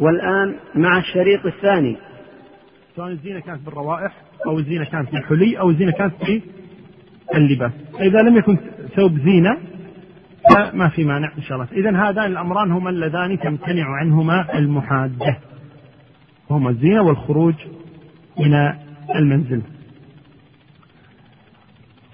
والآن 0.00 0.56
مع 0.74 0.98
الشريط 0.98 1.46
الثاني. 1.46 1.96
سواء 2.96 3.08
الزينة 3.08 3.40
كانت 3.40 3.66
بالروائح 3.66 4.12
أو 4.46 4.58
الزينة 4.58 4.84
كانت 4.84 5.12
بالحلي 5.12 5.58
أو 5.58 5.70
الزينة 5.70 5.92
كانت 5.92 6.14
في 6.24 6.42
اللباس. 7.34 7.72
إذا 8.00 8.22
لم 8.22 8.36
يكن 8.36 8.58
ثوب 8.96 9.18
زينة 9.18 9.58
فما 10.54 10.88
في 10.88 11.04
مانع 11.04 11.32
إن 11.38 11.42
شاء 11.42 11.58
الله. 11.58 11.68
إذا 11.72 12.08
هذان 12.08 12.24
الأمران 12.24 12.72
هما 12.72 12.90
اللذان 12.90 13.38
تمتنع 13.38 13.86
عنهما 14.00 14.58
المحادة 14.58 15.38
هما 16.50 16.70
الزينة 16.70 17.02
والخروج 17.02 17.54
من 18.38 18.54
المنزل. 19.14 19.62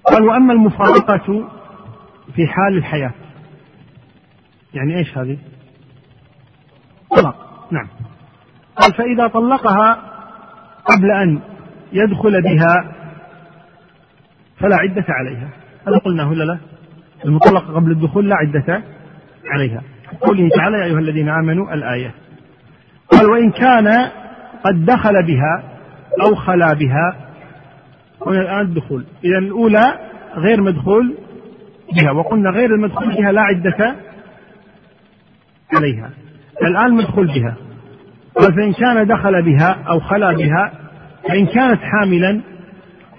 قال 0.03 0.23
وأما 0.23 0.53
المفارقة 0.53 1.49
في 2.35 2.47
حال 2.47 2.77
الحياة. 2.77 3.13
يعني 4.73 4.97
إيش 4.97 5.17
هذه؟ 5.17 5.37
طلاق. 7.17 7.44
نعم. 7.75 7.87
قال 8.75 8.93
فإذا 8.93 9.27
طلقها 9.27 9.97
قبل 10.85 11.11
أن 11.11 11.39
يدخل 11.93 12.41
بها 12.41 12.91
فلا 14.59 14.75
عدة 14.75 15.05
عليها. 15.09 15.49
هذا 15.87 15.97
قلناه 15.97 16.29
ولا 16.29 16.43
لا؟ 16.43 16.57
المطلقة 17.25 17.73
قبل 17.73 17.91
الدخول 17.91 18.29
لا 18.29 18.35
عدة 18.35 18.83
عليها. 19.45 19.81
قوله 20.21 20.49
تعالى 20.49 20.77
يا 20.77 20.83
أيها 20.85 20.99
الذين 20.99 21.29
آمنوا 21.29 21.73
الآية. 21.73 22.11
قال 23.11 23.25
وإن 23.25 23.51
كان 23.51 24.11
قد 24.63 24.85
دخل 24.85 25.23
بها 25.23 25.63
أو 26.21 26.35
خلا 26.35 26.73
بها 26.73 27.15
هنا 28.27 28.41
الآن 28.41 28.61
الدخول. 28.61 29.05
إذا 29.23 29.37
الأولى 29.37 29.99
غير 30.35 30.61
مدخول 30.61 31.17
بها 31.93 32.11
وقلنا 32.11 32.49
غير 32.49 32.75
المدخول 32.75 33.15
بها 33.15 33.31
لا 33.31 33.41
عدة 33.41 33.95
عليها. 35.73 36.09
الآن 36.61 36.93
مدخول 36.93 37.27
بها. 37.27 37.64
فإن 38.41 38.73
كان 38.73 39.07
دخل 39.07 39.41
بها 39.41 39.83
أو 39.89 39.99
خلا 39.99 40.31
بها 40.33 40.71
فإن 41.27 41.45
كانت 41.45 41.79
حاملا 41.81 42.41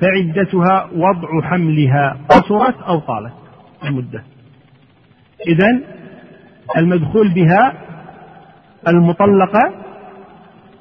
فعدتها 0.01 0.89
وضع 0.95 1.49
حملها 1.49 2.17
قصرت 2.29 2.83
أو 2.83 2.99
طالت 2.99 3.33
المدة. 3.85 4.23
إذا 5.47 5.81
المدخول 6.77 7.35
بها 7.35 7.73
المطلقة 8.89 9.73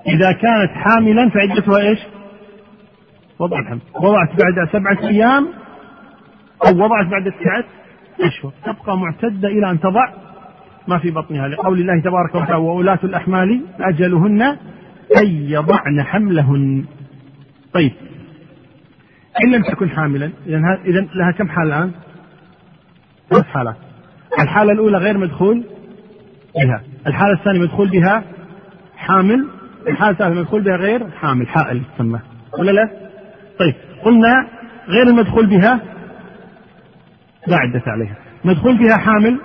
إذا 0.08 0.32
كانت 0.32 0.72
حاملا 0.72 1.30
فعدتها 1.30 1.80
إيش؟ 1.80 2.00
وضع 3.40 3.60
الحمل. 3.60 3.80
وضعت 3.96 4.30
بعد 4.30 4.70
سبعة 4.72 5.08
أيام 5.10 5.48
أو 6.68 6.76
وضعت 6.76 7.06
بعد 7.08 7.24
تسعة 7.32 7.64
أشهر. 8.22 8.52
تبقى 8.66 8.98
معتدة 8.98 9.48
إلى 9.48 9.72
أن 9.72 9.80
تضع 9.80 10.08
ما 10.88 10.98
في 10.98 11.12
بطنها. 11.12 11.48
لقول 11.48 11.80
الله 11.80 12.02
تبارك 12.02 12.36
وتعالى 12.36 12.56
وولاة 12.56 13.00
الأحمال 13.04 13.62
أجلهن 13.80 14.42
أن 15.18 15.28
يضعن 15.28 16.04
حملهن. 16.04 16.86
طيب. 17.74 17.92
إن 19.44 19.52
لم 19.52 19.64
تكن 19.64 19.90
حاملا 19.90 20.32
إذا 20.86 21.08
لها 21.16 21.32
كم 21.32 21.50
حال 21.50 21.68
الآن؟ 21.68 21.92
ثلاث 23.30 23.46
حالات. 23.46 23.76
الحالة 24.40 24.72
الأولى 24.72 24.98
غير 24.98 25.18
مدخول 25.18 25.64
بها. 26.56 26.82
الحالة 27.08 27.34
الثانية 27.34 27.60
مدخول 27.60 27.90
بها 27.90 28.24
حامل. 28.98 29.48
الحالة 29.88 30.12
الثالثة 30.12 30.42
مدخول 30.42 30.62
بها 30.62 30.76
غير 30.76 31.10
حامل 31.10 31.48
حائل 31.48 31.82
تسمى. 31.96 32.20
ولا 32.60 32.72
لا؟ 32.72 32.90
طيب. 33.60 33.74
قلنا 34.04 34.48
غير 34.88 35.08
المدخول 35.08 35.46
بها 35.46 35.80
لا 37.48 37.58
عدة 37.58 37.84
عليها. 37.88 38.16
مدخول 38.46 38.78
بها 38.78 38.98
حامل 38.98 39.40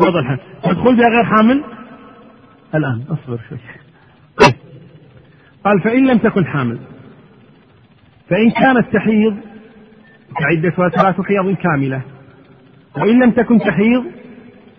وضع 0.00 0.20
الحمل 0.20 0.40
مدخول 0.66 0.96
بها 0.96 1.08
غير 1.08 1.24
حامل. 1.24 1.64
الآن 2.74 3.04
اصبر 3.08 3.40
شوي. 3.48 3.58
طيب. 4.40 4.54
قال 5.64 5.80
فإن 5.80 6.06
لم 6.06 6.18
تكن 6.18 6.46
حامل 6.46 6.78
فإن 8.30 8.50
كانت 8.50 8.92
تحيض 8.92 9.36
فعدتها 10.40 10.88
ثلاث 10.88 11.20
حيض 11.20 11.56
كاملة. 11.56 12.02
وإن 12.96 13.22
لم 13.22 13.30
تكن 13.30 13.58
تحيض 13.58 14.04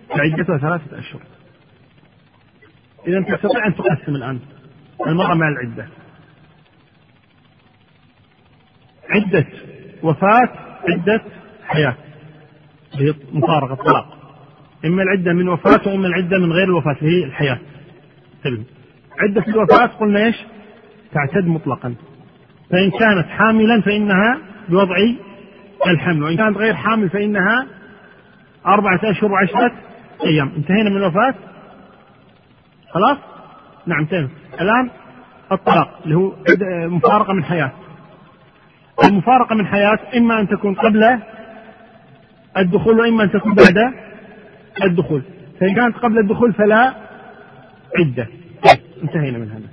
فعدتها 0.09 0.57
ثلاثة 0.57 0.99
أشهر. 0.99 1.21
إذا 3.07 3.21
تستطيع 3.21 3.67
أن 3.67 3.75
تقسم 3.75 4.15
الآن 4.15 4.39
المرأة 5.07 5.33
مع 5.33 5.47
العدة. 5.47 5.87
عدة 9.09 9.45
وفاة 10.03 10.49
عدة 10.89 11.21
حياة. 11.65 11.95
هي 12.93 13.13
مفارقة 13.31 13.75
طلاق 13.75 14.10
إما 14.85 15.03
العدة 15.03 15.33
من 15.33 15.49
وفاة 15.49 15.81
وإما 15.85 16.07
العدة 16.07 16.37
من 16.37 16.51
غير 16.51 16.63
الوفاة 16.63 16.95
هي 16.99 17.23
الحياة. 17.23 17.59
طيب. 18.43 18.63
عدة 19.19 19.43
الوفاة 19.47 19.85
قلنا 19.85 20.25
إيش؟ 20.25 20.35
تعتد 21.13 21.47
مطلقا. 21.47 21.95
فإن 22.71 22.91
كانت 22.91 23.27
حاملا 23.27 23.81
فإنها 23.81 24.37
بوضع 24.69 24.95
الحمل 25.87 26.23
وإن 26.23 26.37
كانت 26.37 26.57
غير 26.57 26.73
حامل 26.73 27.09
فإنها 27.09 27.67
أربعة 28.67 28.99
أشهر 29.03 29.31
وعشرة 29.31 29.71
أيام. 30.25 30.51
انتهينا 30.57 30.89
من 30.89 30.97
الوفاة؟ 30.97 31.33
خلاص؟ 32.89 33.17
نعم 33.87 33.99
انتهينا 33.99 34.29
الآن 34.61 34.89
الطلاق 35.51 35.99
اللي 36.03 36.15
هو 36.15 36.33
مفارقة 36.89 37.33
من 37.33 37.43
حياة. 37.43 37.71
المفارقة 39.03 39.55
من 39.55 39.65
حياة 39.67 39.99
إما 40.17 40.39
أن 40.39 40.47
تكون 40.47 40.75
قبل 40.75 41.19
الدخول 42.57 42.99
وإما 42.99 43.23
أن 43.23 43.31
تكون 43.31 43.53
بعد 43.53 43.93
الدخول. 44.83 45.21
فإن 45.59 45.75
كانت 45.75 45.97
قبل 45.97 46.19
الدخول 46.19 46.53
فلا 46.53 46.93
عدة. 47.99 48.27
انتهينا 49.03 49.37
من 49.37 49.51
هذا. 49.51 49.69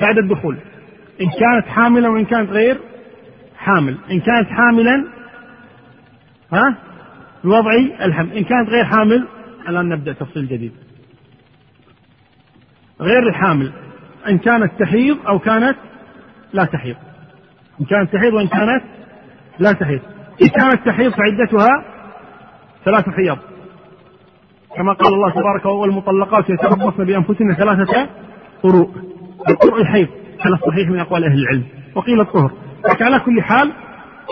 بعد 0.00 0.18
الدخول 0.18 0.56
إن 1.20 1.26
كانت 1.26 1.66
حاملا 1.66 2.08
وإن 2.08 2.24
كانت 2.24 2.50
غير 2.50 2.78
حامل. 3.56 3.96
إن 4.10 4.20
كانت 4.20 4.48
حاملا 4.48 5.04
ها؟ 6.52 6.74
بوضع 7.44 7.74
الحمل. 8.00 8.32
إن 8.32 8.44
كانت 8.44 8.68
غير 8.68 8.84
حامل 8.84 9.28
الآن 9.68 9.88
نبدأ 9.88 10.12
تفصيل 10.12 10.48
جديد. 10.48 10.72
غير 13.00 13.28
الحامل 13.28 13.72
إن 14.28 14.38
كانت 14.38 14.72
تحيض 14.80 15.26
أو 15.26 15.38
كانت 15.38 15.76
لا 16.52 16.64
تحيض. 16.64 16.96
إن 17.80 17.84
كانت 17.86 18.12
تحيض 18.12 18.32
وإن 18.34 18.48
كانت 18.48 18.82
لا 19.58 19.72
تحيض. 19.72 20.00
إن 20.42 20.48
كانت 20.48 20.86
تحيض 20.86 21.12
فعدتها 21.12 21.84
ثلاث 22.84 23.08
حيض. 23.08 23.38
كما 24.76 24.92
قال 24.92 25.14
الله 25.14 25.30
تبارك 25.30 25.66
والمطلقات 25.66 26.50
يتربصن 26.50 27.04
بأنفسهن 27.04 27.54
ثلاثة 27.54 28.08
قروء. 28.62 28.90
القرء 29.48 29.80
الحيض 29.80 30.08
على 30.40 30.54
الصحيح 30.54 30.88
من 30.88 30.98
أقوال 30.98 31.24
أهل 31.24 31.38
العلم؟ 31.38 31.64
وقيل 31.94 32.20
الطهر. 32.20 32.52
لكن 32.90 33.04
على 33.04 33.20
كل 33.20 33.42
حال 33.42 33.72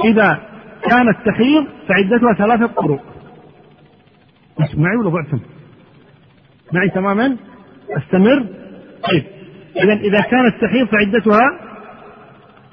إذا 0.05 0.41
كانت 0.83 1.17
تحيض 1.27 1.67
فعدتها 1.89 2.35
ثلاثة 2.39 2.67
قروء. 2.67 3.01
معي 4.59 4.97
ولا 4.97 5.11
ضعتم؟ 5.11 5.41
معي 6.73 6.89
تماما؟ 6.89 7.37
أستمر؟ 7.91 8.47
طيب. 9.11 9.25
إذا 9.77 9.93
إذا 9.93 10.21
كانت 10.21 10.55
تحيض 10.61 10.87
فعدتها 10.87 11.41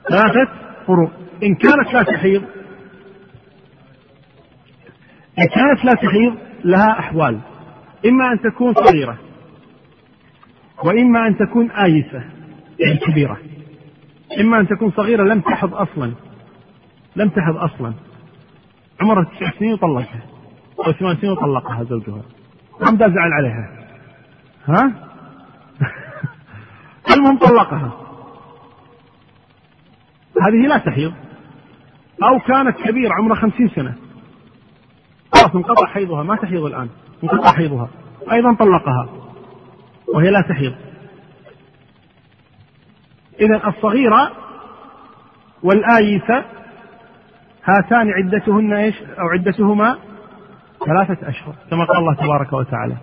ثلاثة 0.09 0.51
قروء. 0.88 1.09
إن 1.44 1.55
كانت 1.55 1.94
لا 1.94 2.03
تحيض 2.03 2.44
إن 5.39 5.45
كانت 5.45 5.85
لا 5.85 5.94
تحيض 5.94 6.35
لها 6.66 6.99
أحوال. 6.99 7.39
إما 8.06 8.31
أن 8.31 8.41
تكون 8.41 8.74
صغيرة 8.74 9.18
وإما 10.84 11.28
أن 11.28 11.38
تكون 11.38 11.72
آيسة 11.72 12.24
يعني 12.80 12.97
كبيرة. 12.97 13.38
إما 14.40 14.59
أن 14.59 14.68
تكون 14.68 14.91
صغيرة 14.91 15.24
لم 15.24 15.41
تحض 15.41 15.74
أصلا 15.74 16.12
لم 17.16 17.30
تحض 17.30 17.56
أصلا. 17.56 17.94
عمرها 19.02 19.24
تسع 19.24 19.52
سنين 19.59 19.74
وطلقها 19.74 20.22
أو 20.88 20.91
ثمان 20.91 21.16
سنين 21.16 21.31
وطلقها 21.31 21.84
زوجها. 21.84 22.22
ما 22.81 22.97
زعل 22.97 23.34
عليها. 23.34 23.88
ها؟ 24.66 24.81
المهم 27.16 27.38
طلقها. 27.38 27.91
هذه 30.47 30.67
لا 30.67 30.78
تحيض. 30.78 31.14
أو 32.23 32.40
كانت 32.40 32.78
كبيرة 32.78 33.14
عمرها 33.14 33.35
خمسين 33.35 33.70
سنة. 33.70 33.96
خلاص 35.34 35.55
انقطع 35.55 35.88
حيضها 35.88 36.23
ما 36.23 36.35
تحيض 36.35 36.66
الآن. 36.66 36.90
انقطع 37.23 37.52
حيضها 37.52 37.90
أيضا 38.31 38.53
طلقها 38.53 39.09
وهي 40.16 40.29
لا 40.29 40.41
تحيض 40.41 40.75
إذا 43.40 43.67
الصغيرة 43.67 44.31
والآيسة 45.64 46.46
هاتان 47.64 48.11
عدتهن 48.11 48.73
إيش؟ 48.73 48.96
أو 49.02 49.28
عدتهما 49.28 49.97
ثلاثة 50.85 51.29
أشهر 51.29 51.55
كما 51.69 51.85
قال 51.85 51.97
الله 51.97 52.14
تبارك 52.14 52.53
وتعالى. 52.53 52.97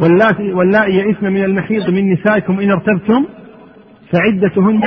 واللاتي 0.00 0.52
واللائي 0.52 0.94
يئسن 0.94 1.32
من 1.32 1.44
المحيض 1.44 1.90
من 1.90 2.12
نسائكم 2.12 2.60
إن 2.60 2.70
ارتبتم 2.70 3.26
فعدتهن 4.12 4.80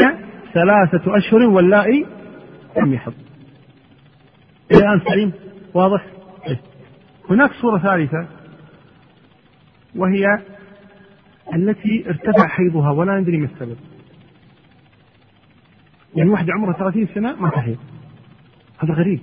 ثلاثة 0.53 1.17
أشهر 1.17 1.41
واللائي 1.41 2.05
لم 2.77 2.93
يحض. 2.93 3.24
إلى 4.71 4.79
الآن 4.79 4.99
سليم 4.99 5.33
واضح؟ 5.73 6.05
إيه. 6.47 6.59
هناك 7.29 7.51
صورة 7.51 7.77
ثالثة 7.77 8.27
وهي 9.95 10.25
التي 11.55 12.09
ارتفع 12.09 12.47
حيضها 12.47 12.91
ولا 12.91 13.19
ندري 13.19 13.37
ما 13.37 13.45
السبب. 13.45 13.77
يعني 16.15 16.29
واحدة 16.29 16.53
عمرها 16.53 16.73
30 16.73 17.07
سنة 17.15 17.35
ما 17.35 17.49
تحيض. 17.49 17.77
هذا 18.79 18.93
غريب. 18.93 19.19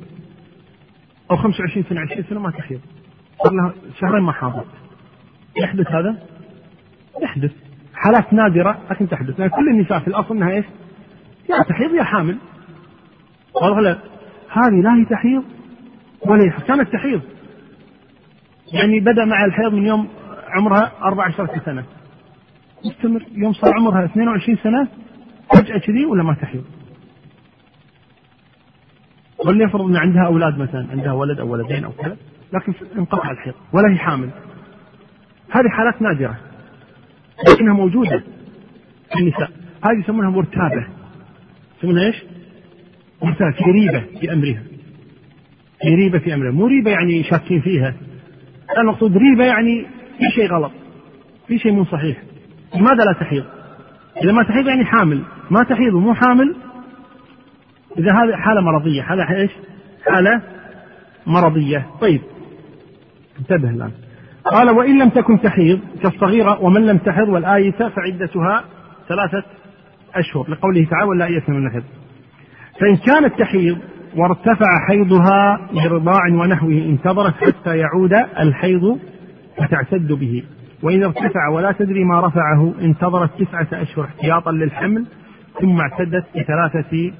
أو 1.30 1.36
25 1.36 1.84
سنة 1.84 2.00
20 2.00 2.24
سنة 2.30 2.40
ما 2.40 2.50
تحيض. 2.50 2.80
صار 3.44 3.52
لها 3.52 3.74
شهرين 4.00 4.22
ما 4.22 4.32
حاضت. 4.32 4.66
يحدث 5.56 5.86
هذا؟ 5.86 6.22
يحدث. 7.22 7.52
حالات 7.94 8.32
نادرة 8.32 8.80
لكن 8.90 9.08
تحدث. 9.08 9.40
لأن 9.40 9.48
كل 9.48 9.68
النساء 9.68 9.98
في 9.98 10.08
الأصل 10.08 10.36
أنها 10.36 10.50
إيش؟ 10.50 10.64
يا 11.50 11.62
تحيض 11.62 11.94
يا 11.94 12.02
حامل. 12.02 12.38
واضح 13.54 13.78
لا؟ 13.78 14.11
هذه 14.52 14.80
لا 14.80 14.94
هي 14.94 15.04
تحيض 15.04 15.44
ولا 16.26 16.44
هي 16.44 16.50
كانت 16.68 16.92
تحيض. 16.92 17.22
يعني 18.72 19.00
بدأ 19.00 19.24
مع 19.24 19.44
الحيض 19.44 19.72
من 19.72 19.86
يوم 19.86 20.08
عمرها 20.48 20.92
14 21.02 21.60
سنة. 21.64 21.84
مستمر. 22.84 23.22
يوم 23.32 23.52
صار 23.52 23.74
عمرها 23.74 24.04
22 24.04 24.56
سنة 24.56 24.88
فجأة 25.54 25.78
كذي 25.78 26.04
ولا 26.04 26.22
ما 26.22 26.34
تحيض. 26.34 26.64
ولنفرض 29.46 29.80
إن 29.82 29.96
عندها 29.96 30.26
أولاد 30.26 30.58
مثلا 30.58 30.86
عندها 30.90 31.12
ولد 31.12 31.40
أو 31.40 31.52
ولدين 31.52 31.84
أو 31.84 31.92
كذا 31.92 32.16
لكن 32.52 32.74
انقطع 32.98 33.30
الحيض 33.30 33.54
ولا 33.72 33.92
هي 33.92 33.98
حامل. 33.98 34.30
هذه 35.50 35.68
حالات 35.68 36.02
نادرة 36.02 36.36
لكنها 37.48 37.74
موجودة 37.74 38.22
في 39.12 39.18
النساء. 39.18 39.50
هذه 39.84 40.00
يسمونها 40.00 40.30
مرتابة. 40.30 40.86
يسمونها 41.78 42.06
إيش؟ 42.06 42.24
مرتابه 43.22 43.52
في 43.52 43.70
ريبة 43.70 44.04
في 44.20 44.32
أمرها. 44.32 44.62
في 45.82 45.94
ريبة 45.94 46.18
في 46.18 46.34
أمرها. 46.34 46.50
مو 46.50 46.66
ريبة 46.66 46.90
يعني 46.90 47.22
شاكين 47.22 47.60
فيها. 47.60 47.94
المقصود 48.78 49.16
ريبة 49.16 49.44
يعني 49.44 49.86
في 50.18 50.24
شيء 50.34 50.52
غلط. 50.52 50.72
في 51.48 51.58
شيء 51.58 51.72
مو 51.72 51.84
صحيح. 51.84 52.22
لماذا 52.74 53.04
لا 53.04 53.12
تحيض؟ 53.12 53.44
إذا 54.22 54.32
ما 54.32 54.42
تحيض 54.42 54.66
يعني 54.66 54.84
حامل. 54.84 55.22
ما 55.50 55.62
تحيض 55.62 55.94
ومو 55.94 56.14
حامل 56.14 56.56
إذا 57.98 58.12
هذه 58.12 58.36
حالة 58.36 58.60
مرضية. 58.60 59.02
حالة 59.02 59.36
إيش؟ 59.36 59.50
حالة 60.06 60.42
مرضية. 61.26 61.86
طيب. 62.00 62.20
انتبه 63.38 63.70
الآن. 63.70 63.92
قال 64.44 64.70
وإن 64.70 64.98
لم 64.98 65.08
تكن 65.08 65.40
تحيض 65.40 65.80
كالصغيرة 66.02 66.62
ومن 66.62 66.86
لم 66.86 66.98
تحض 66.98 67.28
والآيسة 67.28 67.88
فعدتها 67.88 68.64
ثلاثة 69.08 69.44
أشهر. 70.14 70.50
لقوله 70.50 70.84
تعالى 70.84 71.08
ولا 71.08 71.26
يأسن 71.26 71.52
من 71.52 71.66
الحض 71.66 71.82
فإن 72.82 72.96
كانت 72.96 73.38
تحيض 73.38 73.78
وارتفع 74.16 74.86
حيضها 74.88 75.68
برضاع 75.72 76.20
ونحوه 76.32 76.72
انتظرت 76.72 77.34
حتى 77.34 77.78
يعود 77.78 78.12
الحيض 78.38 78.98
فتعتد 79.56 80.12
به. 80.12 80.44
وإن 80.82 81.02
ارتفع 81.02 81.48
ولا 81.48 81.72
تدري 81.72 82.04
ما 82.04 82.20
رفعه 82.20 82.74
انتظرت 82.80 83.42
تسعة 83.42 83.82
أشهر 83.82 84.04
احتياطا 84.04 84.52
للحمل 84.52 85.06
ثم 85.60 85.80
اعتدت 85.80 86.24
بثلاثة 86.36 87.12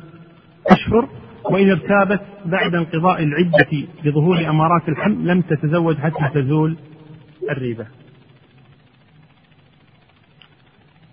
أشهر. 0.70 1.08
وإن 1.50 1.70
ارتابت 1.70 2.20
بعد 2.44 2.74
انقضاء 2.74 3.22
العدة 3.22 3.86
بظهور 4.04 4.48
أمارات 4.48 4.88
الحمل 4.88 5.26
لم 5.26 5.40
تتزوج 5.40 5.96
حتى 5.96 6.28
تزول 6.34 6.76
الريبة. 7.50 7.86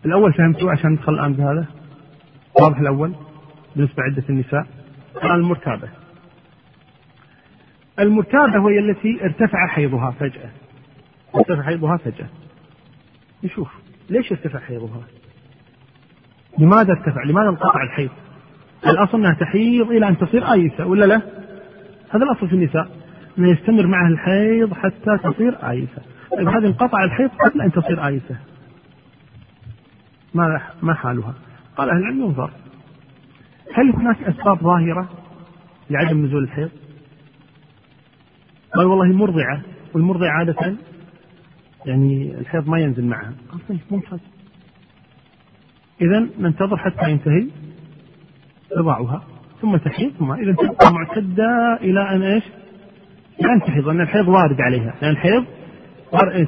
الأول 0.06 0.34
فهمتوا 0.34 0.72
عشان 0.72 0.92
ندخل 0.92 1.14
الآن 1.14 1.34
بهذا؟ 1.34 1.66
واضح 2.62 2.80
الأول؟ 2.80 3.14
بالنسبة 3.76 4.04
لعدة 4.04 4.24
النساء 4.30 4.68
الآن 5.16 5.36
المرتابة. 5.36 5.90
المرتابة 8.00 8.60
وهي 8.60 8.80
التي 8.80 9.24
ارتفع 9.24 9.68
حيضها 9.68 10.12
فجأة. 10.12 10.50
ارتفع 11.36 11.62
حيضها 11.62 11.98
فجأة. 11.98 12.28
نشوف 13.44 13.70
ليش 14.10 14.32
ارتفع 14.32 14.60
حيضها؟ 14.60 15.02
لماذا 16.60 16.92
ارتفع؟ 16.92 17.24
لماذا 17.24 17.50
انقطع 17.50 17.84
الحيض؟ 17.84 18.10
الأصل 18.88 19.18
أنها 19.18 19.34
تحيض 19.34 19.92
إلى 19.92 20.08
أن 20.08 20.18
تصير 20.18 20.54
آيسة 20.54 20.86
ولا 20.86 21.06
لا؟ 21.06 21.22
هذا 22.10 22.24
الأصل 22.24 22.48
في 22.48 22.54
النساء 22.54 22.90
أنه 23.38 23.52
يستمر 23.52 23.88
معها 23.88 24.08
الحيض 24.08 24.74
حتى 24.74 25.18
تصير 25.24 25.70
آيسة. 25.70 26.02
طيب 26.32 26.48
هذه 26.48 26.68
انقطع 26.68 27.04
الحيض 27.04 27.30
قبل 27.30 27.62
أن 27.62 27.72
تصير 27.72 28.08
آيسة. 28.08 28.38
ما 30.34 30.62
ما 30.82 30.94
حالها؟ 30.94 31.34
قال 31.78 31.90
أهل 31.90 31.98
العلم 31.98 32.22
ينظر. 32.22 32.52
هل 33.80 33.96
هناك 33.96 34.24
أسباب 34.24 34.58
ظاهرة 34.64 35.10
لعدم 35.90 36.26
نزول 36.26 36.44
الحيض؟ 36.44 36.70
قال 38.76 38.86
والله 38.86 39.16
مرضعة 39.16 39.62
والمرضعة 39.94 40.30
عادة 40.30 40.76
يعني 41.86 42.40
الحيض 42.40 42.70
ما 42.70 42.80
ينزل 42.80 43.06
معها. 43.06 43.34
قال 43.52 43.68
طيب 43.70 43.80
ممتاز. 43.92 44.20
إذا 46.02 46.28
ننتظر 46.40 46.78
حتى 46.78 47.12
ينتهي 47.12 47.48
رضاعها 48.78 49.24
ثم 49.62 49.78
تحيض 49.78 50.12
ثم 50.20 50.32
إذا 50.32 50.54
تبقى 50.54 50.94
معتدة 50.94 51.78
إلى 51.82 52.02
أن 52.16 52.22
إيش؟ 52.22 52.44
إلى 53.42 53.54
أن 53.54 53.62
تحيض 53.62 53.88
لأن 53.88 54.02
الحيض 54.02 54.28
وارد 54.28 54.62
عليها 54.62 54.94
لأن 55.02 55.12
الحيض 55.12 55.46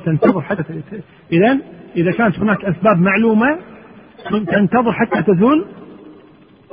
تنتظر 0.05 0.41
حتى 0.41 0.63
إذا 1.31 1.59
إذا 1.95 2.11
كانت 2.11 2.39
هناك 2.39 2.65
أسباب 2.65 2.97
معلومة 2.97 3.57
تنتظر 4.31 4.91
حتى 4.93 5.23
تزول. 5.23 5.65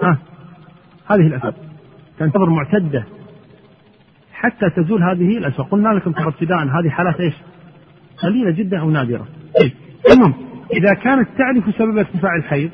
ها 0.02 0.18
هذه 1.08 1.26
الأسباب. 1.26 1.54
تنتظر 2.18 2.50
معتدة 2.50 3.04
حتى 4.32 4.70
تزول 4.70 5.02
هذه 5.02 5.38
الأسباب. 5.38 5.66
قلنا 5.66 5.88
لكم 5.88 6.12
ترى 6.12 6.28
ابتداء 6.28 6.58
هذه 6.58 6.88
حالات 6.88 7.20
إيش؟ 7.20 7.34
قليلة 8.22 8.50
جدا 8.50 8.80
أو 8.80 8.90
نادرة. 8.90 9.26
طيب. 9.60 9.72
المهم 10.12 10.34
إذا 10.72 10.94
كانت 10.94 11.28
تعرف 11.38 11.76
سبب 11.78 11.98
ارتفاع 11.98 12.36
الحيض 12.36 12.70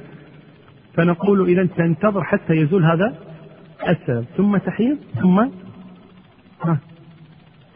فنقول 0.95 1.49
إذا 1.49 1.67
تنتظر 1.77 2.25
حتى 2.25 2.53
يزول 2.53 2.85
هذا 2.85 3.15
السبب. 3.89 4.25
ثم 4.37 4.57
تحيض 4.57 4.99
ثم 5.21 5.39
ها 6.63 6.79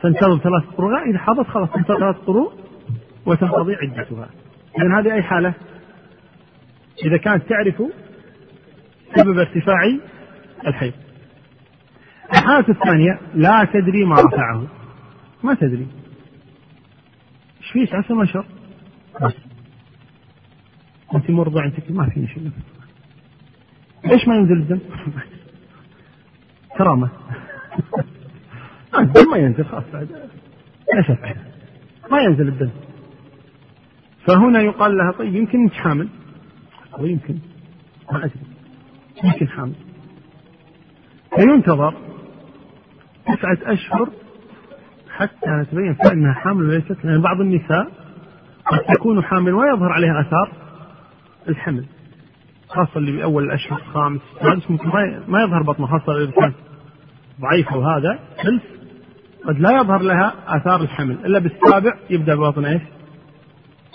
تنتظر 0.03 0.39
ثلاث 0.39 0.65
قروء. 0.77 1.11
إذا 1.11 1.19
حضت 1.19 1.47
خلاص 1.47 1.71
تنتظر 1.71 1.99
ثلاث 1.99 2.17
قروء 2.17 2.53
وتنقضي 3.27 3.75
عدتها. 3.75 4.29
إذا 4.79 4.99
هذه 4.99 5.13
أي 5.15 5.23
حالة؟ 5.23 5.55
إذا 7.05 7.17
كانت 7.17 7.43
تعرف 7.49 7.83
سبب 9.17 9.39
ارتفاع 9.39 9.99
الحيض. 10.67 10.93
الحالة 12.33 12.69
الثانية 12.69 13.21
لا 13.35 13.65
تدري 13.65 14.05
ما 14.05 14.15
رفعه. 14.15 14.67
ما 15.45 15.55
تدري. 15.55 15.87
إيش 17.61 17.71
فيك 17.73 17.95
عسى 17.95 18.33
شر 18.33 18.47
بس 19.23 19.35
أنت 21.15 21.31
مرضع 21.31 21.65
أنت 21.65 21.91
ما 21.91 22.11
فيني 22.11 22.29
شيء 22.29 22.51
ليش 24.05 24.29
ما 24.29 24.37
ينزل 24.37 24.53
الدم؟ 24.53 24.81
كرامة. 26.79 27.11
الدم 28.99 29.31
ما 29.31 29.37
ينزل 29.37 29.65
خلاص 29.65 29.85
بعد. 29.93 30.31
إيش؟ 30.97 31.11
ما 32.11 32.21
ينزل 32.21 32.49
الدم. 32.49 32.71
فهنا 34.27 34.61
يقال 34.61 34.97
لها 34.97 35.13
طيب 35.13 35.35
يمكن 35.35 35.63
انت 35.63 35.73
حامل. 35.73 36.09
أو 36.99 37.07
يمكن 37.07 37.39
ما 38.13 38.25
أدري. 38.25 38.41
يمكن 39.25 39.49
حامل. 39.49 39.75
فينتظر 41.39 41.95
تسعة 43.27 43.73
أشهر 43.73 44.09
حتى 45.17 45.51
نتبين 45.51 45.95
فعلا 45.95 46.13
أنها 46.13 46.33
حامل 46.33 46.65
وليست 46.65 47.05
لأن 47.05 47.21
بعض 47.21 47.41
النساء 47.41 47.89
قد 48.67 48.79
تكون 48.95 49.25
حامل 49.25 49.55
ويظهر 49.55 49.93
عليها 49.93 50.21
آثار 50.21 50.53
الحمل 51.49 51.85
خاصة 52.69 52.97
اللي 52.97 53.13
بأول 53.13 53.45
الأشهر 53.45 53.79
الخامس 53.79 54.21
السادس 54.37 54.71
ممكن 54.71 54.89
ما 55.29 55.43
يظهر 55.43 55.63
بطنه 55.63 55.87
خاصة 55.87 56.23
إذا 56.23 56.31
كان 56.31 56.53
ضعيفة 57.41 57.77
وهذا 57.77 58.19
حلف 58.39 58.63
قد 59.45 59.61
لا 59.61 59.71
يظهر 59.81 60.03
لها 60.03 60.35
آثار 60.47 60.81
الحمل 60.81 61.27
إلا 61.27 61.39
بالسابع 61.39 61.95
يبدأ 62.11 62.33
البطن 62.33 62.65
إيش؟ 62.65 62.83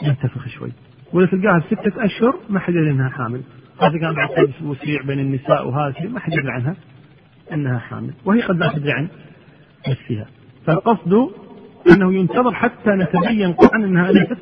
ينتفخ 0.03 0.47
شوي. 0.47 0.71
ولا 1.13 1.27
تلقاها 1.27 1.59
ستة 1.59 2.05
أشهر 2.05 2.35
ما 2.50 2.59
حد 2.59 2.73
يدري 2.73 2.91
أنها 2.91 3.09
حامل. 3.09 3.41
هذا 3.81 4.00
كان 4.00 4.13
بعد 4.13 4.53
وسيع 4.63 5.01
بين 5.01 5.19
النساء 5.19 5.67
وهذا 5.67 6.09
ما 6.09 6.19
حد 6.19 6.33
يدري 6.33 6.51
عنها. 6.51 6.75
أنها 7.51 7.77
حامل 7.79 8.13
وهي 8.25 8.41
قد 8.41 8.57
لا 8.57 8.73
تدري 8.73 8.91
عن 8.91 9.07
نفسها 9.89 10.27
فالقصد 10.65 11.29
أنه 11.91 12.13
ينتظر 12.13 12.53
حتى 12.53 12.89
نتبين 12.89 13.53
قطعا 13.53 13.77
أنها 13.79 14.12
ليست 14.12 14.38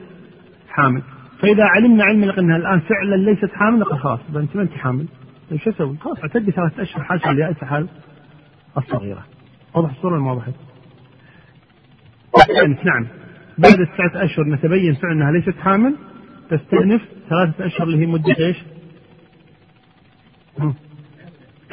حامل 0.70 1.02
فإذا 1.40 1.64
علمنا 1.64 2.04
علم 2.04 2.24
أنها 2.24 2.58
الآن 2.58 2.80
فعلا 2.80 3.16
ليست 3.16 3.52
حامل 3.54 3.86
خلاص 3.86 4.20
أنت 4.36 4.56
ما 4.56 4.62
أنت 4.62 4.74
حامل 4.74 5.06
شو 5.64 5.70
أسوي؟ 5.70 5.98
خلاص 5.98 6.20
أعتدي 6.20 6.52
ثلاثة 6.52 6.84
أشهر 6.84 7.04
حاجة 7.04 7.32
اليائسة 7.32 7.66
حال 7.66 7.88
الصغيرة 8.78 9.26
واضح 9.74 9.90
الصورة 9.90 10.14
ولا 10.14 10.22
ما 10.24 10.32
وضحت؟ 10.32 10.54
نعم 12.86 13.08
بعد 13.58 13.80
التسعة 13.80 14.24
أشهر 14.26 14.46
نتبين 14.46 14.94
فعلا 14.94 15.14
أنها 15.14 15.32
ليست 15.32 15.60
حامل 15.60 15.96
تستأنف 16.50 17.02
ثلاثة 17.30 17.66
أشهر 17.66 17.88
اللي 17.88 17.98
هي 17.98 18.06
مدة 18.06 18.36
إيش؟ 18.40 18.58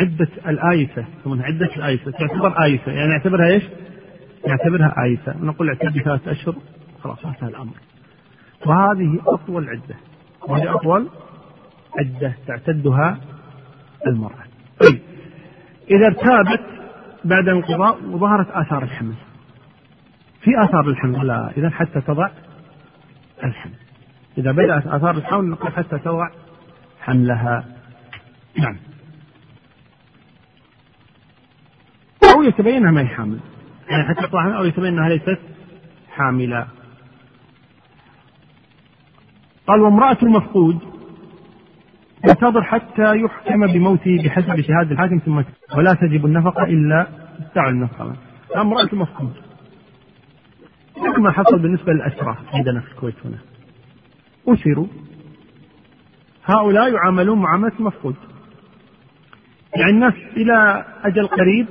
عدة 0.00 0.28
الآيسة. 0.48 1.04
يسمونها 1.20 1.44
عدة 1.44 1.76
الآيسة. 1.76 2.10
تعتبر 2.10 2.62
آيسة. 2.62 2.92
يعني 2.92 3.10
نعتبرها 3.10 3.46
إيش؟ 3.46 3.64
نعتبرها 4.48 4.94
آيسة. 5.04 5.36
نقول 5.40 5.68
اعتدي 5.68 6.00
ثلاثة 6.00 6.30
أشهر. 6.32 6.54
خلاص 7.02 7.26
انتهى 7.26 7.48
الأمر. 7.48 7.74
وهذه 8.66 9.18
أطول 9.26 9.68
عدة. 9.68 9.96
وهي 10.48 10.68
أطول 10.68 11.08
عدة 11.98 12.34
تعتدها 12.46 13.18
المرأة. 14.06 14.44
طيب. 14.80 15.00
إذا 15.90 16.06
ارتابت 16.06 16.60
بعد 17.24 17.48
انقضاء 17.48 18.04
وظهرت 18.04 18.50
آثار 18.50 18.82
الحمل. 18.82 19.14
في 20.40 20.50
آثار 20.64 20.88
الحمل 20.88 21.26
لا 21.26 21.50
إذا 21.56 21.70
حتى 21.70 22.00
تضع 22.00 22.28
الحمل. 23.44 23.74
إذا 24.38 24.52
بدأت 24.52 24.86
آثار 24.86 25.16
الحمل 25.16 25.48
نقول 25.48 25.72
حتى 25.72 25.98
تضع 25.98 26.28
حملها. 27.00 27.64
نعم. 28.58 28.76
يتبين 32.48 32.74
أنها 32.74 32.90
ما 32.90 33.00
هي 33.00 33.06
حامل. 33.06 33.38
يعني 33.90 34.04
حتى 34.04 34.26
تطلع 34.26 34.58
أو 34.58 34.64
يتبين 34.64 34.98
أنها 34.98 35.08
ليست 35.08 35.38
حاملة. 36.10 36.66
قال 39.66 39.80
وامرأة 39.80 40.18
المفقود 40.22 40.78
ينتظر 42.28 42.62
حتى 42.62 43.16
يحكم 43.16 43.66
بموته 43.66 44.22
بحسب 44.24 44.60
شهادة 44.60 44.90
الحاكم 44.92 45.18
ثم 45.18 45.42
ولا 45.76 45.94
تجب 45.94 46.26
النفقة 46.26 46.64
إلا 46.64 47.06
تدفع 47.38 47.68
النفقة. 47.68 48.16
امرأة 48.56 48.88
المفقود. 48.92 49.32
مثل 50.96 51.20
ما 51.20 51.30
حصل 51.30 51.58
بالنسبة 51.58 51.92
للأسرى 51.92 52.36
عندنا 52.54 52.80
في 52.80 52.92
الكويت 52.92 53.14
هنا. 53.24 53.38
أسروا. 54.48 54.86
هؤلاء 56.44 56.92
يعاملون 56.92 57.38
معاملة 57.38 57.72
المفقود 57.80 58.14
يعني 59.76 59.90
الناس 59.90 60.14
إلى 60.36 60.84
أجل 61.04 61.26
قريب 61.26 61.66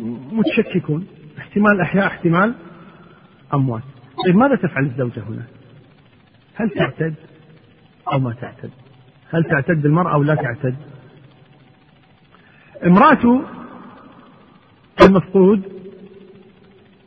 متشككون. 0.00 1.06
احتمال 1.38 1.80
أحياء 1.80 2.06
احتمال 2.06 2.54
أموات. 3.54 3.82
طيب 4.24 4.36
ماذا 4.36 4.56
تفعل 4.56 4.84
الزوجة 4.84 5.20
هنا؟ 5.20 5.46
هل 6.54 6.70
تعتد 6.70 7.14
أو 8.12 8.18
ما 8.18 8.32
تعتد؟ 8.32 8.70
هل 9.30 9.44
تعتد 9.44 9.86
المرأة 9.86 10.14
أو 10.14 10.22
لا 10.22 10.34
تعتد؟ 10.34 10.76
امرأة 12.86 13.42
المفقود 15.02 15.62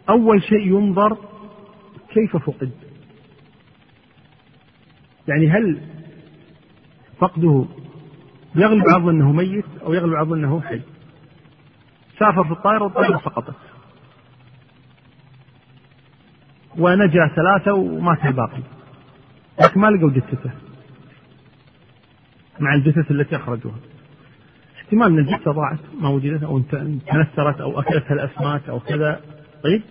أول 0.10 0.44
شيء 0.44 0.68
ينظر 0.68 1.18
كيف 2.14 2.38
فقد. 2.38 2.72
يعني 5.28 5.50
هل 5.50 5.82
فقده 7.18 7.66
يغلب 8.56 8.84
على 8.90 9.12
أنه 9.12 9.32
ميت 9.32 9.66
أو 9.84 9.94
يغلب 9.94 10.14
على 10.14 10.34
أنه 10.34 10.62
حي؟ 10.62 10.82
سافر 12.20 12.44
في 12.44 12.52
الطائرة 12.52 12.84
والطائرة 12.84 13.18
سقطت 13.18 13.56
ونجا 16.78 17.32
ثلاثة 17.36 17.74
ومات 17.74 18.26
الباقي. 18.26 18.62
لكن 19.62 19.80
ما 19.80 19.88
لقوا 19.88 20.10
جثته. 20.10 20.52
مع 22.60 22.74
الجثث 22.74 23.12
التي 23.12 23.36
أخرجوها. 23.36 23.76
احتمال 24.78 25.08
أن 25.08 25.20
الجثة 25.20 25.52
ضاعت 25.52 25.80
ما 26.02 26.10
وجدت 26.10 26.44
أو 26.44 26.60
تنثرت 27.08 27.62
أو 27.62 27.80
أكلتها 27.80 28.14
الأسماك 28.14 28.70
أو 28.70 28.80
كذا. 28.80 29.22
طيب. 29.64 29.82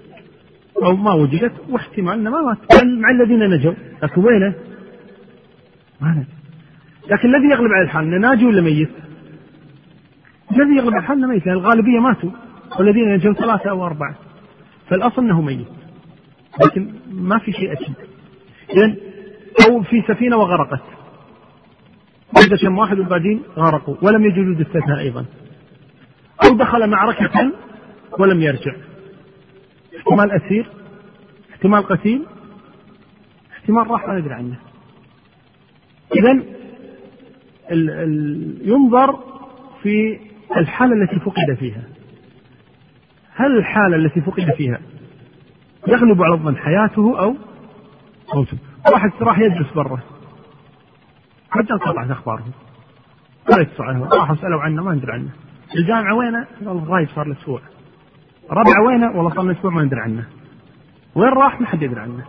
أو 0.82 0.96
ما 0.96 1.12
وجدت 1.12 1.52
واحتمال 1.68 2.14
أنه 2.14 2.30
ما 2.30 2.42
مات 2.42 2.84
مع 2.84 3.10
الذين 3.10 3.50
نجوا. 3.50 3.74
لكن 4.02 4.24
وينه؟ 4.24 4.54
ما 6.00 6.10
نجا 6.10 6.38
لكن 7.10 7.34
الذي 7.34 7.50
يغلب 7.50 7.72
على 7.72 7.84
الحال 7.84 8.04
إنه 8.04 8.28
ناجي 8.28 8.44
ولا 8.44 8.62
ميت؟ 8.62 8.90
الذي 10.58 10.76
يغلب 10.76 10.94
انه 11.10 11.26
ميت 11.26 11.46
لأن 11.46 11.56
الغالبية 11.56 11.98
ماتوا 11.98 12.30
والذين 12.78 13.14
نجوا 13.14 13.32
ثلاثة 13.32 13.70
أو 13.70 13.86
أربعة. 13.86 14.14
فالأصل 14.88 15.22
أنه 15.22 15.40
ميت. 15.40 15.66
لكن 16.64 16.94
ما 17.10 17.38
في 17.38 17.52
شيء 17.52 17.72
أكيد 17.72 17.94
اذا 18.70 18.96
أو 19.68 19.82
في 19.82 20.02
سفينة 20.08 20.36
وغرقت. 20.36 20.82
وجد 22.36 22.58
كم 22.62 22.78
واحد 22.78 22.98
وبعدين 22.98 23.42
غرقوا 23.56 23.96
ولم 24.02 24.24
يجدوا 24.24 24.54
جثتها 24.64 24.98
أيضا. 24.98 25.24
أو 26.44 26.56
دخل 26.56 26.90
معركة 26.90 27.52
ولم 28.18 28.40
يرجع. 28.40 28.74
احتمال 29.98 30.32
أسير 30.32 30.66
احتمال 31.50 31.82
قتيل 31.82 32.26
احتمال 33.52 33.90
راح 33.90 34.08
ما 34.08 34.18
ندري 34.18 34.34
عنه. 34.34 34.58
اذا 36.16 36.42
ينظر 38.62 39.18
في 39.82 40.18
الحالة 40.56 41.02
التي 41.02 41.20
فقد 41.20 41.56
فيها. 41.58 41.82
هل 43.34 43.58
الحالة 43.58 43.96
التي 43.96 44.20
فقد 44.20 44.50
فيها 44.56 44.80
يغلب 45.88 46.22
على 46.22 46.34
الظن 46.34 46.56
حياته 46.56 47.20
أو 47.20 47.36
موته؟ 48.34 48.58
واحد 48.92 49.10
راح 49.20 49.38
يجلس 49.38 49.72
برا. 49.72 50.00
حتى 51.50 51.72
انقطعت 51.72 52.10
أخباره. 52.10 52.44
ولا 53.50 53.62
يتصل 53.62 53.82
عليه 53.82 53.98
راح 53.98 54.30
أسأله 54.30 54.60
عنه 54.60 54.82
ما 54.82 54.94
ندري 54.94 55.12
عنه. 55.12 55.30
الجامعة 55.76 56.14
وينه؟ 56.14 56.46
والله 56.62 56.84
غايب 56.84 57.08
صار 57.08 57.26
له 57.26 57.36
أسبوع. 57.40 57.60
ربعة 58.50 58.86
وينه؟ 58.86 59.16
والله 59.16 59.34
صار 59.34 59.44
له 59.44 59.52
أسبوع 59.52 59.70
ما 59.70 59.84
ندري 59.84 60.00
عنه. 60.00 60.26
وين 61.14 61.28
راح؟ 61.28 61.60
ما 61.60 61.66
حد 61.66 61.82
يدري 61.82 62.00
عنه. 62.00 62.24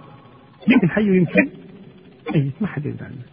يمكن 0.68 0.90
حي 0.90 1.10
ويمكن. 1.10 1.50
ميت 2.36 2.62
ما 2.62 2.68
حد 2.68 2.86
يدري 2.86 3.06
عنه. 3.06 3.24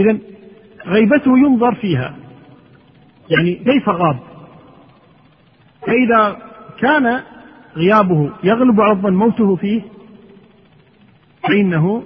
إذا 0.00 0.18
غيبته 0.86 1.38
ينظر 1.38 1.74
فيها. 1.74 2.16
يعني 3.30 3.54
كيف 3.54 3.88
غاب؟ 3.88 4.18
فإذا 5.86 6.36
كان 6.80 7.22
غيابه 7.76 8.30
يغلب 8.44 8.80
على 8.80 8.92
الظن 8.92 9.14
موته 9.14 9.56
فيه 9.56 9.82
فإنه 11.42 12.02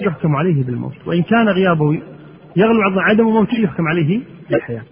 يحكم 0.00 0.36
عليه 0.36 0.64
بالموت. 0.64 0.94
وإن 1.06 1.22
كان 1.22 1.48
غيابه 1.48 1.92
يغلب 2.56 2.80
على 2.80 2.90
الظن 2.90 3.02
عدم 3.02 3.24
موته 3.24 3.58
يحكم 3.58 3.88
عليه 3.88 4.20
بالحياة. 4.50 4.82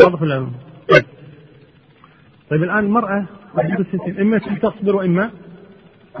واضح 0.00 0.22
ولا 0.22 0.46
طيب. 0.88 1.04
طيب 2.50 2.62
الآن 2.62 2.78
المرأة 2.78 3.26
إما 4.20 4.38
تصبر 4.38 4.96
وإما 4.96 5.30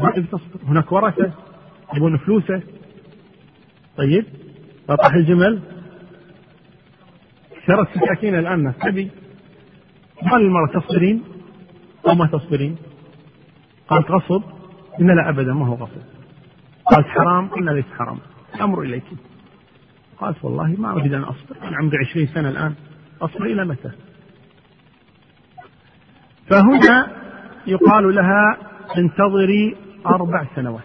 ما 0.00 0.10
تصبر. 0.10 0.38
هناك 0.66 0.92
ورثة 0.92 1.30
يبون 1.94 2.16
فلوسه. 2.16 2.62
طيب 3.96 4.24
قطع 4.88 5.14
الجمل. 5.14 5.60
شرت 7.66 7.88
السكاكين 7.88 8.34
الآن 8.38 8.74
تبي 8.82 9.10
قال 10.30 10.42
المرأة 10.42 10.80
تصبرين 10.80 11.24
أو 12.08 12.14
ما 12.14 12.26
تصبرين 12.26 12.76
قالت 13.88 14.10
غصب. 14.10 14.42
قلنا 14.98 15.12
لا 15.12 15.28
أبدا 15.28 15.52
ما 15.52 15.66
هو 15.66 15.74
غصب. 15.74 16.02
قالت 16.86 17.06
حرام. 17.06 17.48
قلنا 17.48 17.70
ليس 17.70 17.84
حرام. 17.98 18.18
الأمر 18.54 18.82
إليك. 18.82 19.04
قالت 20.18 20.44
والله 20.44 20.66
ما 20.78 20.92
أريد 20.92 21.14
أن 21.14 21.22
أصبر 21.22 21.56
أنا 21.62 21.76
عمري 21.76 21.98
عشرين 21.98 22.26
سنة 22.26 22.48
الآن. 22.48 22.74
أصبر 23.22 23.46
إلى 23.46 23.64
متى؟ 23.64 23.90
فهنا 26.46 27.12
يقال 27.66 28.14
لها 28.14 28.56
انتظري 28.98 29.76
أربع 30.06 30.46
سنوات. 30.56 30.84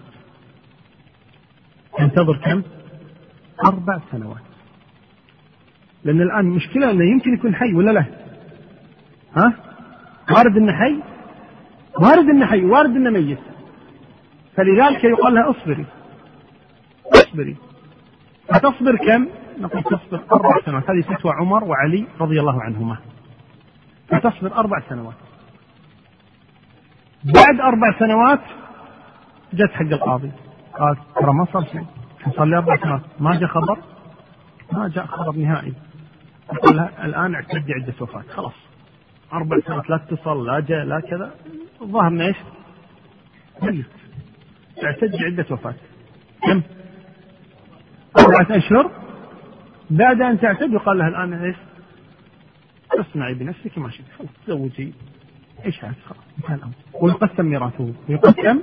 انتظر 2.00 2.38
كم؟ 2.38 2.62
أربع 3.66 4.00
سنوات. 4.12 4.49
لأن 6.03 6.22
الآن 6.22 6.39
المشكلة 6.39 6.91
أنه 6.91 7.06
يمكن 7.06 7.34
يكون 7.34 7.56
حي 7.56 7.74
ولا 7.74 7.91
لا؟ 7.91 8.06
ها؟ 9.36 9.53
وارد 10.32 10.58
أنه 10.58 10.74
حي؟ 10.74 11.03
وارد 12.00 12.29
أنه 12.29 12.46
حي 12.46 12.65
وارد 12.65 12.96
أنه 12.96 13.10
ميت. 13.10 13.39
فلذلك 14.56 15.03
يقال 15.03 15.34
لها 15.34 15.50
اصبري. 15.50 15.86
اصبري. 17.13 17.58
فتصبر 18.48 18.96
كم؟ 18.96 19.27
نقول 19.60 19.84
تصبر 19.84 20.22
أربع 20.32 20.65
سنوات. 20.65 20.89
هذه 20.89 21.01
فتوى 21.01 21.32
عمر 21.32 21.63
وعلي 21.63 22.08
رضي 22.20 22.39
الله 22.39 22.62
عنهما. 22.62 22.98
فتصبر 24.08 24.56
أربع 24.56 24.79
سنوات. 24.89 25.15
بعد 27.24 27.60
أربع 27.60 28.00
سنوات 28.00 28.41
جت 29.53 29.72
حق 29.72 29.82
القاضي. 29.82 30.32
قال 30.79 30.98
ترى 31.15 31.34
ما 31.34 31.46
صار 31.53 31.63
شيء. 31.63 31.86
صار 32.36 32.46
لي 32.46 32.58
أربع 32.58 32.77
سنوات. 32.77 33.01
ما 33.20 33.39
جاء 33.39 33.50
خبر؟ 33.50 33.77
ما 34.74 34.88
جاء 34.88 35.06
خبر 35.06 35.36
نهائي. 35.36 35.74
يقول 36.53 36.77
لها 36.77 37.06
الآن 37.06 37.36
اعتدي 37.36 37.74
عدة 37.74 37.94
وفاة 38.01 38.22
خلاص. 38.22 38.53
أربع 39.34 39.60
سنوات 39.60 39.89
لا 39.89 39.96
اتصل 39.96 40.46
لا 40.46 40.60
جاء 40.60 40.86
لا 40.86 41.00
كذا. 41.00 41.32
الظاهر 41.82 42.22
إيش؟ 42.22 42.38
ميت. 43.62 43.86
تعتدي 44.82 45.25
عدة 45.25 45.46
وفاة 45.51 45.75
كم؟ 46.44 46.62
أربعة 48.20 48.58
أشهر. 48.58 48.91
بعد 49.89 50.22
أن 50.22 50.39
تعتد 50.39 50.74
يقال 50.74 50.98
لها 50.98 51.08
الآن 51.08 51.34
إيش؟ 51.34 51.56
اصنعي 52.94 53.34
بنفسك 53.34 53.77
ما 53.77 53.89
شئت. 53.89 54.06
خلاص 54.18 54.29
تزوجي. 54.48 54.94
إيش 55.65 55.86
هذا؟ 55.86 55.96
خلاص 56.06 56.24
انتهى 56.38 56.56
الأمر. 56.56 56.74
ويقسم 56.94 57.46
ميراثه. 57.46 57.94
ويقسم 58.10 58.62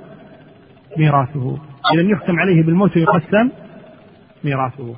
ميراثه. 0.97 1.57
إذا 1.93 2.01
يحكم 2.01 2.39
عليه 2.39 2.63
بالموت 2.63 2.97
ويقسم 2.97 3.49
ميراثه. 4.43 4.95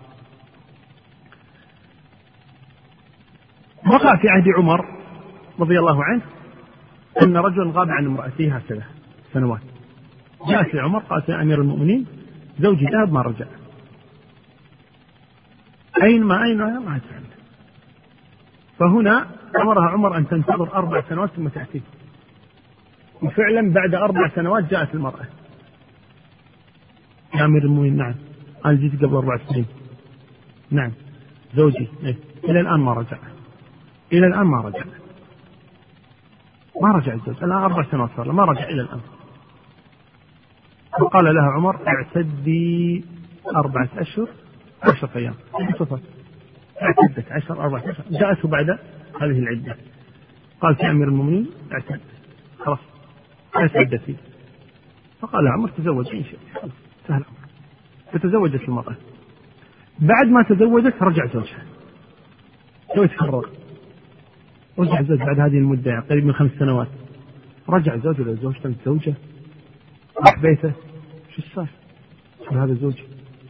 وقع 3.89 4.15
في 4.15 4.29
عهد 4.29 4.43
عمر 4.57 4.85
رضي 5.59 5.79
الله 5.79 6.03
عنه 6.03 6.21
أن 7.23 7.37
رجلا 7.37 7.71
غاب 7.71 7.89
عن 7.89 8.05
امرأته 8.05 8.55
هكذا 8.55 8.83
سنوات. 9.33 9.61
جاءت 10.49 10.75
لعمر 10.75 10.99
قالت 10.99 11.29
يا 11.29 11.41
أمير 11.41 11.61
المؤمنين 11.61 12.05
زوجي 12.59 12.85
ذهب 12.85 13.13
ما 13.13 13.21
رجع. 13.21 13.45
أين 16.03 16.23
ما 16.23 16.43
أين؟ 16.43 16.57
ما 16.57 16.95
أدري. 16.95 17.19
فهنا 18.79 19.25
أمرها 19.61 19.89
عمر 19.89 20.17
أن 20.17 20.27
تنتظر 20.27 20.73
أربع 20.73 21.01
سنوات 21.09 21.29
ثم 21.29 21.47
تأتي. 21.47 21.81
وفعلا 23.21 23.73
بعد 23.73 23.95
أربع 23.95 24.29
سنوات 24.35 24.63
جاءت 24.71 24.95
المرأة. 24.95 25.25
يا 27.35 27.45
أمير 27.45 27.63
المؤمنين 27.63 27.97
نعم. 27.97 28.15
أنا 28.65 28.73
جيت 28.73 29.03
قبل 29.03 29.15
أربع 29.15 29.37
سنين. 29.37 29.65
نعم. 30.71 30.91
زوجي 31.55 31.87
إيه؟ 32.03 32.15
إلى 32.43 32.59
الآن 32.59 32.79
ما 32.79 32.93
رجع. 32.93 33.17
إلى 34.13 34.27
الآن 34.27 34.43
ما 34.45 34.61
رجع. 34.61 34.83
ما 36.81 36.91
رجع 36.91 37.13
الزوج 37.13 37.43
الآن 37.43 37.51
أربع 37.51 37.83
سنوات 37.91 38.09
صار 38.17 38.31
ما 38.31 38.43
رجع 38.43 38.63
إلى 38.63 38.81
الآن. 38.81 38.99
فقال 40.99 41.35
لها 41.35 41.51
عمر 41.55 41.87
اعتدي 41.87 43.05
أربعة 43.55 43.89
أشهر 43.97 44.27
عشرة 44.83 45.09
أيام. 45.15 45.33
صفت 45.79 46.01
اعتدت. 46.81 47.31
عشر 47.31 47.61
أربعة 47.61 47.79
أشهر. 47.79 48.05
جاءته 48.09 48.47
بعد 48.49 48.69
هذه 49.21 49.39
العدة. 49.39 49.75
قالت 50.61 50.79
يا 50.83 50.91
أمير 50.91 51.07
المؤمنين 51.07 51.49
اعتد 51.73 52.01
خلاص. 52.59 52.79
اعتدتي 53.55 54.15
فقال 55.21 55.47
عمر 55.47 55.69
تزوجي 55.69 56.17
إن 56.17 56.23
شئت 56.23 56.39
خلاص. 56.53 56.71
سهل 57.07 57.21
الأمر. 57.21 57.37
فتزوجت 58.11 58.69
المرأة. 58.69 58.95
بعد 59.99 60.27
ما 60.27 60.43
تزوجت 60.43 60.95
رجع 61.01 61.25
زوجها. 61.25 61.65
سوى 62.95 63.07
تفرغ 63.07 63.58
رجع 64.79 64.99
الزوج 64.99 65.19
بعد 65.19 65.39
هذه 65.39 65.57
المدة 65.57 65.99
قريب 65.99 66.25
من 66.25 66.33
خمس 66.33 66.51
سنوات. 66.59 66.87
رجع 67.69 67.93
الزوج 67.93 68.21
إلى 68.21 68.35
زوجته 68.35 68.69
متزوجة 68.69 69.13
راح 70.25 70.41
بيته. 70.41 70.71
شو 71.35 71.37
السالفة؟ 71.37 71.79
هذا 72.51 72.73
زوجي 72.73 73.03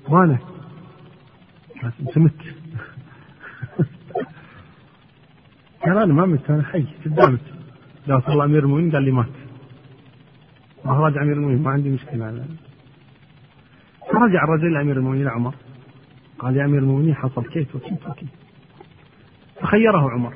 وأنا 0.09 0.39
انت 1.83 2.17
مت 2.17 2.41
قال 5.85 5.97
أنا 5.97 6.13
ما 6.13 6.25
مت 6.25 6.49
أنا 6.49 6.63
حي 6.63 6.85
قدامك 7.05 7.39
لا 8.07 8.15
والله 8.15 8.45
أمير 8.45 8.63
المؤمنين 8.63 8.91
قال 8.91 9.03
لي 9.03 9.11
مات. 9.11 9.25
ما 10.85 10.93
راجع 10.93 11.21
أمير 11.21 11.33
المؤمنين 11.33 11.63
ما 11.63 11.71
عندي 11.71 11.89
مشكلة. 11.89 12.29
أنا. 12.29 12.45
فرجع 14.11 14.43
الرجل 14.43 14.73
لامير 14.73 14.97
المؤمنين 14.97 15.27
عمر. 15.27 15.55
قال 16.39 16.57
يا 16.57 16.65
أمير 16.65 16.79
المؤمنين 16.79 17.15
حصل 17.15 17.45
كيف؟ 17.45 17.75
وكيف؟ 17.75 18.07
وكيف؟ 18.09 18.29
فخيره 19.61 20.09
عمر. 20.11 20.33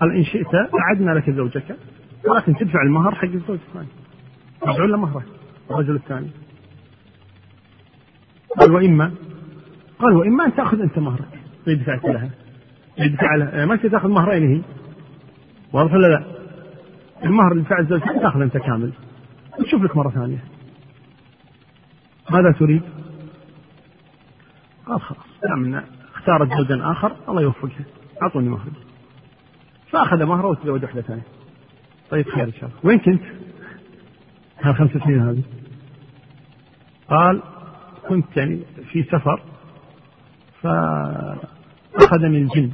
قال 0.00 0.16
إن 0.16 0.24
شئت 0.24 0.54
أعدنا 0.54 1.10
لك 1.10 1.30
زوجك. 1.30 1.76
ولكن 2.28 2.54
تدفع 2.54 2.82
المهر 2.82 3.14
حق 3.14 3.24
الزوج 3.24 3.58
الثاني. 3.68 3.88
تدفع 4.60 4.84
له 4.84 4.96
مهره 4.96 5.24
الرجل 5.70 5.94
الثاني. 5.94 6.30
قال 8.60 8.70
وإما. 8.72 9.12
قال 9.98 10.12
وإما 10.12 10.44
أن 10.44 10.54
تأخذ 10.54 10.80
أنت 10.80 10.98
مهرك. 10.98 11.40
اللي 11.66 11.78
دفعت 11.78 12.04
لها. 12.04 12.30
اللي 12.98 13.08
دفع 13.08 13.34
لها. 13.34 13.66
ما 13.66 13.76
تأخذ 13.76 14.08
مهرين 14.08 14.56
هي. 14.56 14.62
واضح 15.72 15.92
ولا 15.92 16.06
لا؟ 16.06 16.24
المهر 17.24 17.52
اللي 17.52 17.62
دفع 17.62 17.78
الزوج 17.78 18.00
تأخذ 18.00 18.40
أنت 18.40 18.56
كامل. 18.56 18.92
وتشوف 19.58 19.82
لك 19.82 19.96
مرة 19.96 20.10
ثانية. 20.10 20.44
ماذا 22.30 22.52
تريد؟ 22.52 22.82
قال 24.86 25.00
خلاص. 25.00 25.26
دام 25.42 25.84
اختارت 26.14 26.48
زوجا 26.48 26.90
آخر. 26.90 27.16
الله 27.28 27.42
يوفقها 27.42 27.84
أعطوني 28.22 28.48
مهري 28.48 28.70
فأخذ 29.90 30.24
مهرة 30.24 30.46
وتزوج 30.46 30.82
واحدة 30.82 31.02
ثانية. 31.02 31.22
طيب 32.10 32.28
خير 32.28 32.44
إن 32.44 32.52
شاء 32.52 32.64
الله. 32.64 32.80
وين 32.84 32.98
كنت؟ 32.98 33.22
هالخمس 34.62 34.90
سنين 34.90 35.20
هذه. 35.20 35.42
قال 37.08 37.42
كنت 38.08 38.36
يعني 38.36 38.60
في 38.92 39.02
سفر 39.02 39.42
فأخذني 40.62 42.38
الجن. 42.38 42.70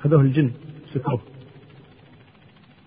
أخذوه 0.00 0.20
الجن 0.20 0.50
سكروه. 0.94 1.20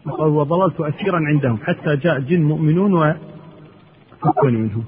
وظللت 0.05 0.81
أسيرا 0.81 1.19
عندهم 1.19 1.57
حتى 1.57 1.95
جاء 1.95 2.19
جن 2.19 2.43
مؤمنون 2.43 2.93
وفكوني 2.93 4.57
منهم. 4.57 4.85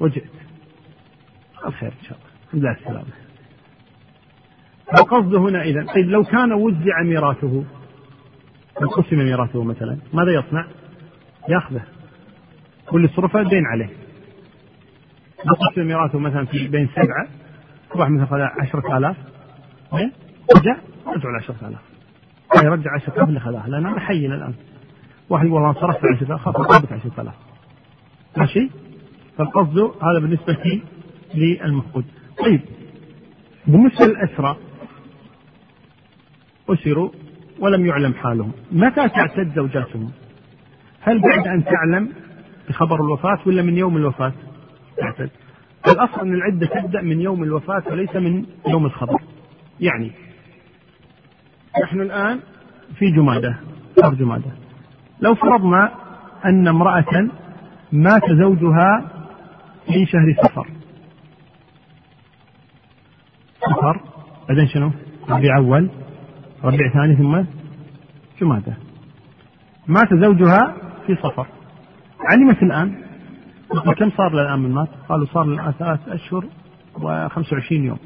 وجئت. 0.00 0.30
قال 1.62 1.74
خير 1.74 1.92
إن 2.00 2.04
شاء 2.08 2.18
الله. 2.18 2.30
الحمد 2.44 2.62
لله 2.62 2.72
السلامة 2.72 3.29
القصد 4.98 5.34
هنا 5.34 5.62
إذا 5.62 5.86
طيب 5.94 6.08
لو 6.08 6.24
كان 6.24 6.52
وزع 6.52 7.02
ميراثه 7.04 7.64
لو 8.80 8.88
قسم 8.88 9.16
ميراثه 9.16 9.64
مثلا 9.64 9.98
ماذا 10.14 10.32
يصنع؟ 10.32 10.66
يأخذه. 11.48 11.82
كل 12.86 13.08
صرفة 13.08 13.42
دين 13.42 13.66
عليه. 13.66 13.88
لو 15.44 15.54
قسم 15.70 15.86
ميراثه 15.86 16.18
مثلا 16.18 16.46
في 16.46 16.68
بين 16.68 16.88
سبعة 16.88 17.28
واحد 17.94 18.10
مثلا 18.10 18.26
خذ 18.26 18.40
عشرة 18.62 18.98
آلاف. 18.98 19.16
إيه؟ 19.94 20.12
رجع 20.56 20.76
رجع 21.06 21.28
ال 21.30 21.36
10000 21.36 21.78
يرجع 22.64 22.90
10000 22.94 23.28
اللي 23.28 23.40
خذاها 23.40 23.68
لأن 23.68 23.86
أنا 23.86 24.00
حي 24.00 24.26
الآن 24.26 24.54
واحد 25.30 25.46
يقول 25.46 25.62
والله 25.62 25.80
صرفت 25.80 26.04
10000 26.04 26.40
خلاص 26.40 26.56
ضربت 26.56 26.92
10000 26.92 27.34
ماشي؟ 28.36 28.70
فالقصد 29.38 29.78
هذا 29.78 30.18
بالنسبة 30.20 30.80
للمفقود. 31.34 32.04
طيب 32.44 32.60
بالنسبة 33.66 34.06
للأسرى 34.06 34.56
أسروا 36.72 37.10
ولم 37.58 37.86
يعلم 37.86 38.14
حالهم. 38.14 38.52
متى 38.72 39.08
تعتد 39.08 39.52
زوجاتهم؟ 39.54 40.10
هل 41.00 41.20
بعد 41.20 41.48
أن 41.48 41.64
تعلم 41.64 42.08
بخبر 42.68 43.04
الوفاة 43.04 43.38
ولا 43.46 43.62
من 43.62 43.76
يوم 43.76 43.96
الوفاة 43.96 44.32
تعتد؟ 44.96 45.30
الأصل 45.88 46.20
أن 46.20 46.34
العدة 46.34 46.66
تبدأ 46.66 47.02
من 47.02 47.20
يوم 47.20 47.42
الوفاة 47.42 47.82
وليس 47.90 48.16
من 48.16 48.46
يوم 48.68 48.86
الخبر. 48.86 49.22
يعني 49.80 50.12
نحن 51.84 52.00
الآن 52.00 52.40
في 52.98 53.10
جمادة 53.10 53.56
شهر 54.00 54.14
جمادة. 54.14 54.50
لو 55.20 55.34
فرضنا 55.34 55.92
أن 56.44 56.68
امرأة 56.68 57.28
مات 57.92 58.22
زوجها 58.30 59.10
في 59.86 60.06
شهر 60.06 60.34
صفر 60.42 60.66
صفر 63.60 64.00
بعدين 64.48 64.66
شنو؟ 64.66 64.90
ربيع 65.28 65.56
أول 65.56 65.90
ربيع 66.64 66.92
ثاني 66.92 67.16
ثم 67.16 67.42
جمادة. 68.40 68.76
مات 69.86 70.14
زوجها 70.14 70.74
في 71.06 71.16
صفر. 71.16 71.46
علمت 72.20 72.62
الآن. 72.62 72.94
كم 73.98 74.10
صار 74.10 74.40
الآن 74.40 74.58
من 74.58 74.70
مات؟ 74.70 74.88
قالوا 75.08 75.26
صار 75.26 75.42
الآن 75.42 75.72
ثلاث 75.72 76.08
أشهر 76.08 76.44
و25 76.96 77.72
يوم. 77.72 77.98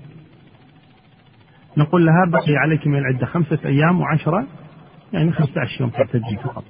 نقول 1.77 2.07
لها 2.07 2.25
بقي 2.29 2.57
عليك 2.57 2.87
من 2.87 2.99
العدة 2.99 3.27
خمسة 3.27 3.59
أيام 3.65 4.01
وعشرة 4.01 4.47
يعني 5.13 5.33
خمسة 5.33 5.61
عشر 5.61 5.81
يوم 5.81 5.91
تعتدي 5.91 6.37
فقط. 6.45 6.65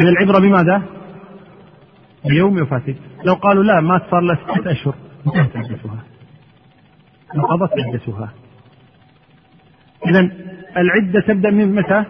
إذا 0.00 0.08
العبرة 0.08 0.40
بماذا؟ 0.40 0.82
بيوم 2.24 2.62
وفاتك 2.62 2.96
لو 3.24 3.34
قالوا 3.34 3.64
لا 3.64 3.80
مات 3.80 4.02
صار 4.10 4.20
له 4.20 4.34
ستة 4.34 4.72
أشهر. 4.72 4.94
انتهت 5.26 5.56
عدتها. 5.56 6.04
انقضت 7.34 7.72
عدتها. 7.72 8.32
إذا 10.06 10.30
العدة 10.76 11.20
تبدأ 11.20 11.50
من 11.50 11.74
متى؟ 11.74 12.04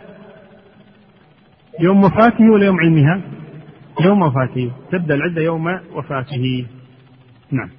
يوم 1.80 2.04
وفاته 2.04 2.50
ولا 2.50 2.66
يوم 2.66 2.80
علمها؟ 2.80 3.20
يوم 4.00 4.22
وفاته. 4.22 4.72
تبدأ 4.92 5.14
العدة 5.14 5.42
يوم 5.42 5.80
وفاته. 5.92 6.66
نعم. 7.50 7.70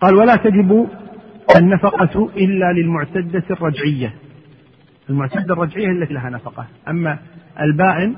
قال 0.00 0.14
ولا 0.14 0.36
تجب 0.36 0.88
النفقة 1.56 2.30
إلا 2.36 2.72
للمعتدة 2.72 3.44
الرجعية. 3.50 4.14
المعتدة 5.10 5.54
الرجعية 5.54 5.90
التي 5.90 6.14
لها 6.14 6.30
نفقة. 6.30 6.66
أما 6.88 7.18
البائن 7.60 8.16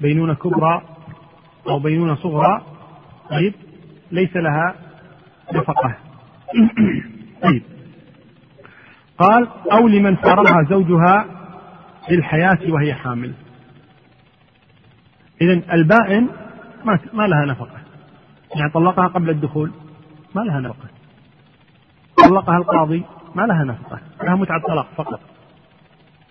بينونة 0.00 0.34
كبرى 0.34 0.82
أو 1.68 1.78
بينونة 1.78 2.14
صغرى 2.14 2.62
طيب 3.30 3.54
ليس 4.12 4.36
لها 4.36 4.74
نفقة. 5.54 5.94
طيب. 7.44 7.73
قال 9.18 9.48
أو 9.72 9.88
لمن 9.88 10.16
فارقها 10.16 10.64
زوجها 10.70 11.26
للحياة 12.10 12.58
وهي 12.68 12.94
حامل. 12.94 13.32
إذا 15.40 15.74
البائن 15.74 16.28
ما 16.84 16.98
ما 17.12 17.26
لها 17.26 17.44
نفقة. 17.46 17.78
يعني 18.56 18.70
طلقها 18.72 19.06
قبل 19.06 19.30
الدخول 19.30 19.72
ما 20.34 20.40
لها 20.40 20.60
نفقة. 20.60 20.88
طلقها 22.28 22.56
القاضي 22.56 23.04
ما 23.34 23.42
لها 23.42 23.64
نفقة. 23.64 23.98
لها 24.22 24.34
متعة 24.34 24.60
طلاق 24.68 24.86
فقط. 24.96 25.20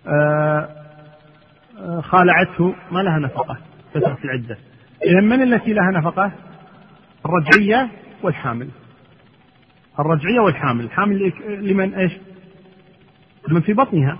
آه، 0.07 0.69
آه، 1.79 2.01
خالعته 2.01 2.75
ما 2.91 2.99
لها 2.99 3.19
نفقة. 3.19 3.57
فترة 3.93 4.17
العدة. 4.25 4.57
إذا 5.05 5.21
من 5.21 5.53
التي 5.53 5.73
لها 5.73 5.91
نفقة؟ 5.91 6.31
الرجعية 7.25 7.91
والحامل. 8.23 8.69
الرجعية 9.99 10.39
والحامل. 10.39 10.85
الحامل 10.85 11.33
لمن 11.47 11.93
إيش؟ 11.93 12.11
من 13.49 13.61
في 13.61 13.73
بطنها. 13.73 14.17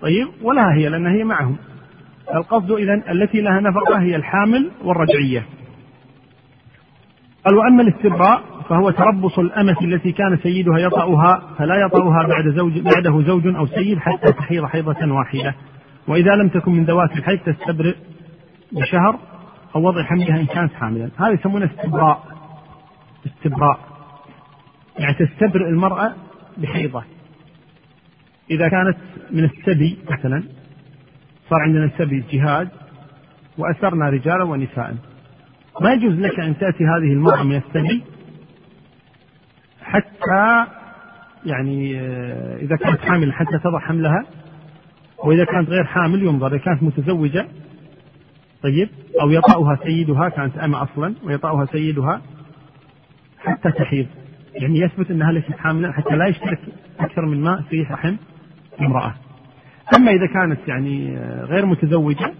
طيب 0.00 0.28
ولها 0.42 0.74
هي 0.74 0.88
لأنها 0.88 1.12
هي 1.12 1.24
معهم. 1.24 1.56
القصد 2.34 2.72
إذا 2.72 3.12
التي 3.12 3.40
لها 3.40 3.60
نفقة 3.60 4.00
هي 4.00 4.16
الحامل 4.16 4.70
والرجعية. 4.84 5.46
قال 7.46 7.54
وأما 7.56 7.82
الاستبراء 7.82 8.42
فهو 8.68 8.90
تربص 8.90 9.38
الأمة 9.38 9.76
التي 9.82 10.12
كان 10.12 10.36
سيدها 10.42 10.78
يطأها 10.78 11.42
فلا 11.58 11.74
يطأها 11.86 12.26
بعد 12.26 12.48
زوج 12.56 12.78
بعده 12.78 13.22
زوج 13.22 13.46
أو 13.46 13.66
سيد 13.66 13.98
حتى 13.98 14.32
تحيض 14.32 14.64
حيضة 14.64 15.12
واحدة. 15.12 15.54
وإذا 16.08 16.30
لم 16.30 16.48
تكن 16.48 16.72
من 16.72 16.84
ذوات 16.84 17.16
الحيض 17.16 17.38
تستبرئ 17.38 17.94
بشهر 18.72 19.18
أو 19.76 19.88
وضع 19.88 20.02
حملها 20.02 20.40
إن 20.40 20.46
كانت 20.46 20.72
حاملا. 20.72 21.10
هذا 21.16 21.30
يسمونه 21.30 21.66
استبراء. 21.66 22.22
استبراء. 23.26 23.78
يعني 24.98 25.14
تستبرئ 25.14 25.68
المرأة 25.68 26.12
بحيضة. 26.58 27.02
إذا 28.54 28.68
كانت 28.68 28.96
من 29.30 29.44
السبي 29.44 29.98
مثلا 30.10 30.42
صار 31.50 31.60
عندنا 31.60 31.84
السبي 31.84 32.24
جهاد 32.32 32.68
وأسرنا 33.58 34.10
رجالا 34.10 34.44
ونساء. 34.44 34.96
ما 35.80 35.92
يجوز 35.92 36.14
لك 36.14 36.40
أن 36.40 36.58
تأتي 36.58 36.84
هذه 36.84 37.12
المرأة 37.12 37.42
من 37.42 37.56
السبي 37.56 38.02
حتى 39.82 40.66
يعني 41.46 42.00
آه، 42.00 42.56
إذا 42.56 42.76
كانت 42.76 43.00
حامل 43.00 43.32
حتى 43.32 43.58
تضع 43.64 43.78
حملها 43.78 44.26
وإذا 45.24 45.44
كانت 45.44 45.68
غير 45.68 45.84
حامل 45.84 46.22
ينظر 46.22 46.46
إذا 46.46 46.58
كانت 46.58 46.82
متزوجة 46.82 47.46
طيب 48.62 48.88
أو 49.20 49.30
يطأها 49.30 49.78
سيدها 49.84 50.28
كانت 50.28 50.58
أما 50.58 50.82
أصلا 50.82 51.14
ويطأها 51.24 51.66
سيدها 51.66 52.22
حتى 53.38 53.70
تحيض. 53.70 54.06
يعني 54.54 54.80
يثبت 54.80 55.10
أنها 55.10 55.32
ليست 55.32 55.52
حاملا 55.52 55.92
حتى 55.92 56.16
لا 56.16 56.26
يشترك 56.26 56.60
أكثر 57.00 57.26
من 57.26 57.40
ماء 57.40 57.62
في 57.62 57.82
رحم. 57.82 58.16
امرأة. 58.80 59.14
أما 59.96 60.10
إذا 60.10 60.26
كانت 60.26 60.68
يعني 60.68 61.18
آه، 61.18 61.44
غير 61.44 61.66
متزوجة 61.66 62.34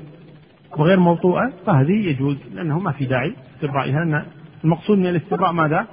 وغير 0.79 1.01
موطوءة 1.01 1.53
فهذه 1.67 2.09
يجوز 2.09 2.37
لأنه 2.53 2.79
ما 2.79 2.93
في 2.93 3.05
داعي 3.05 3.37
استبرائها 3.55 4.03
أن 4.03 4.27
المقصود 4.65 4.99
من 4.99 5.07
الاستبراء 5.07 5.53
ماذا؟ 5.53 5.87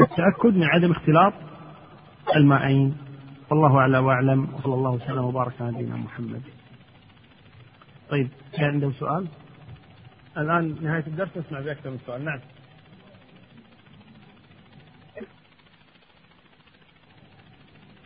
التأكد 0.00 0.56
من 0.56 0.64
عدم 0.64 0.90
اختلاط 0.90 1.32
الماءين 2.36 2.96
والله 3.50 3.78
أعلى 3.78 3.98
وأعلم 3.98 4.48
وصلى 4.54 4.74
الله 4.74 4.90
وسلم 4.90 5.24
وبارك 5.24 5.52
على 5.60 5.70
نبينا 5.70 5.96
محمد. 5.96 6.42
طيب 8.10 8.28
كان 8.52 8.64
عنده 8.64 8.90
سؤال؟ 8.90 9.26
الآن 10.38 10.76
نهاية 10.82 11.04
الدرس 11.06 11.36
نسمع 11.36 11.60
بأكثر 11.60 11.90
من 11.90 11.98
سؤال. 12.06 12.24
نعم. 12.24 12.38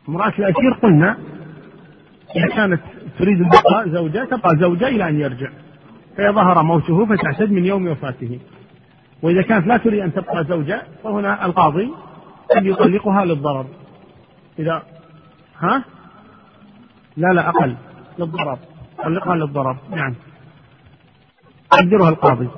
امرأة 0.08 0.32
الأسير 0.38 0.72
قلنا 0.82 1.18
إذا 2.36 2.46
كانت 2.56 2.80
تريد 3.18 3.40
البقاء 3.40 3.88
زوجة 3.88 4.24
تبقى 4.24 4.56
زوجة 4.56 4.88
إلى 4.88 5.08
أن 5.08 5.20
يرجع. 5.20 5.50
فإذا 6.16 6.30
ظهر 6.30 6.62
موته 6.62 7.06
فتعتد 7.06 7.52
من 7.52 7.66
يوم 7.66 7.88
وفاته. 7.88 8.40
وإذا 9.22 9.42
كانت 9.42 9.66
لا 9.66 9.76
تريد 9.76 10.00
أن 10.00 10.12
تبقى 10.12 10.44
زوجة 10.44 10.82
فهنا 11.04 11.46
القاضي 11.46 11.90
قد 12.56 12.66
يطلقها 12.66 13.24
للضرر. 13.24 13.66
إذا 14.58 14.82
ها؟ 15.58 15.84
لا 17.16 17.28
لا 17.32 17.48
أقل. 17.48 17.76
للضرر. 18.18 18.58
طلقها 19.04 19.36
للضرر. 19.36 19.76
نعم. 19.90 20.14
قدرها 21.70 22.08
القاضي. 22.08 22.48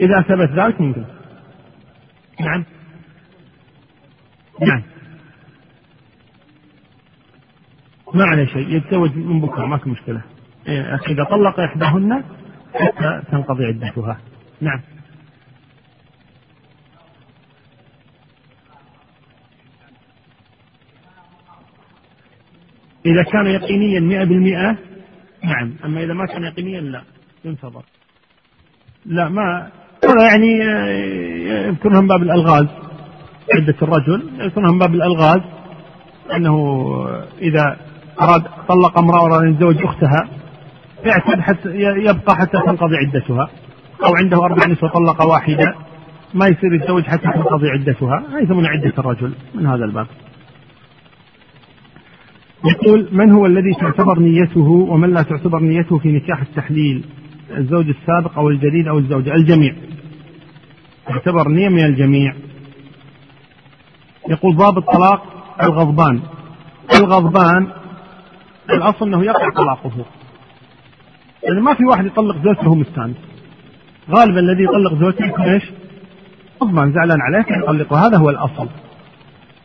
إذا 0.00 0.22
ثبت 0.22 0.50
ذلك 0.50 0.80
ممكن. 0.80 1.04
نعم. 2.40 2.64
نعم. 4.60 4.82
ما 8.14 8.24
عليه 8.24 8.46
شيء. 8.46 8.76
يتزوج 8.76 9.16
من 9.16 9.40
بكرة 9.40 9.66
ما 9.66 9.78
في 9.78 9.90
مشكلة. 9.90 10.22
إيه، 10.68 10.94
إذا 10.94 11.24
طلق 11.24 11.60
إحداهن 11.60 12.24
حتى 12.74 13.22
تنقضي 13.30 13.64
عدتها. 13.64 14.20
نعم. 14.60 14.80
إذا 23.06 23.22
كان 23.22 23.46
يقينيا 23.46 24.00
مئة 24.00 24.24
بالمئة 24.24 24.78
نعم. 25.44 25.74
أما 25.84 26.04
إذا 26.04 26.12
ما 26.12 26.26
كان 26.26 26.44
يقينيا 26.44 26.80
لا. 26.80 27.02
ينتظر. 27.44 27.84
لا 29.06 29.28
ما 29.28 29.70
يعني 30.04 30.68
آه، 30.68 31.68
يذكرها 31.68 32.00
من 32.00 32.06
باب 32.06 32.22
الألغاز. 32.22 32.66
عدة 33.54 33.74
الرجل 33.82 34.22
يذكرها 34.38 34.72
من 34.72 34.78
باب 34.78 34.94
الألغاز. 34.94 35.40
أنه 36.36 36.86
إذا 37.40 37.76
أراد 38.20 38.42
طلق 38.68 38.98
امرأة 38.98 39.22
وأراد 39.22 39.42
أن 39.42 39.52
يتزوج 39.52 39.82
أختها 39.82 40.28
يعتد 41.04 41.40
حتى 41.40 41.68
يبقى 41.78 42.36
حتى 42.36 42.58
تنقضي 42.66 42.96
عدتها. 42.96 43.50
أو 44.04 44.14
عنده 44.16 44.44
أربع 44.44 44.66
نسوة 44.66 44.90
طلق 44.90 45.26
واحدة 45.26 45.74
ما 46.34 46.46
يصير 46.46 46.74
يتزوج 46.74 47.04
حتى 47.04 47.32
تنقضي 47.34 47.68
عدتها. 47.68 48.22
هذه 48.32 48.42
يسمونها 48.42 48.70
عدة 48.70 48.92
الرجل 48.98 49.32
من 49.54 49.66
هذا 49.66 49.84
الباب. 49.84 50.06
يقول 52.64 53.08
من 53.12 53.32
هو 53.32 53.46
الذي 53.46 53.74
تعتبر 53.80 54.18
نيته 54.18 54.68
ومن 54.68 55.14
لا 55.14 55.22
تعتبر 55.22 55.60
نيته 55.60 55.98
في 55.98 56.12
نكاح 56.12 56.40
التحليل؟ 56.40 57.04
الزوج 57.50 57.88
السابق 57.88 58.38
أو 58.38 58.48
الجديد 58.48 58.88
أو 58.88 58.98
الزوجة 58.98 59.34
الجميع. 59.34 59.74
تعتبر 61.06 61.48
نية 61.48 61.68
من 61.68 61.84
الجميع. 61.84 62.34
يقول 64.28 64.56
باب 64.56 64.78
الطلاق 64.78 65.22
الغضبان. 65.62 66.20
الغضبان 66.94 67.66
الأصل 68.70 69.06
أنه 69.06 69.24
يقع 69.24 69.50
طلاقه. 69.56 70.04
يعني 71.44 71.60
ما 71.60 71.74
في 71.74 71.84
واحد 71.84 72.06
يطلق 72.06 72.36
زوجته 72.44 72.62
وهو 72.62 72.74
مستانس. 72.74 73.16
غالبا 74.10 74.40
الذي 74.40 74.64
يطلق 74.64 74.94
زوجته 74.94 75.26
يكون 75.26 75.44
إيش؟ 75.44 75.62
غضبان 76.62 76.92
زعلان 76.92 77.18
عليه 77.20 77.42
فيطلقه 77.42 78.06
هذا 78.06 78.16
هو 78.16 78.30
الأصل. 78.30 78.68